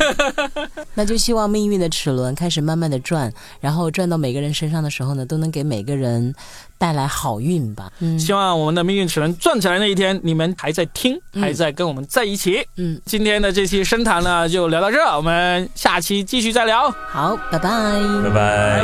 [0.93, 6.33] 那就希望命运的齿轮开始慢慢的转，然后转到每个人身上的时候呢，都能给每个人
[6.77, 7.91] 带来好运吧。
[7.99, 12.65] 嗯希望我们的命运齿轮转起来那一天，你们还在听，嗯还在跟我们在一起。
[12.77, 17.69] 嗯，今天的这期深谈呢，就聊到这儿，我们下期继续再聊，好，拜拜。
[17.69, 18.83] 拜拜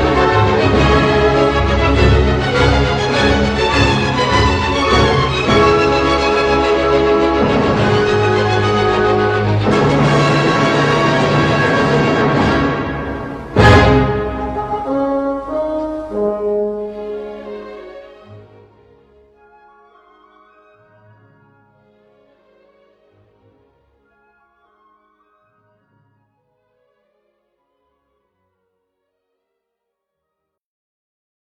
[0.00, 0.05] 拜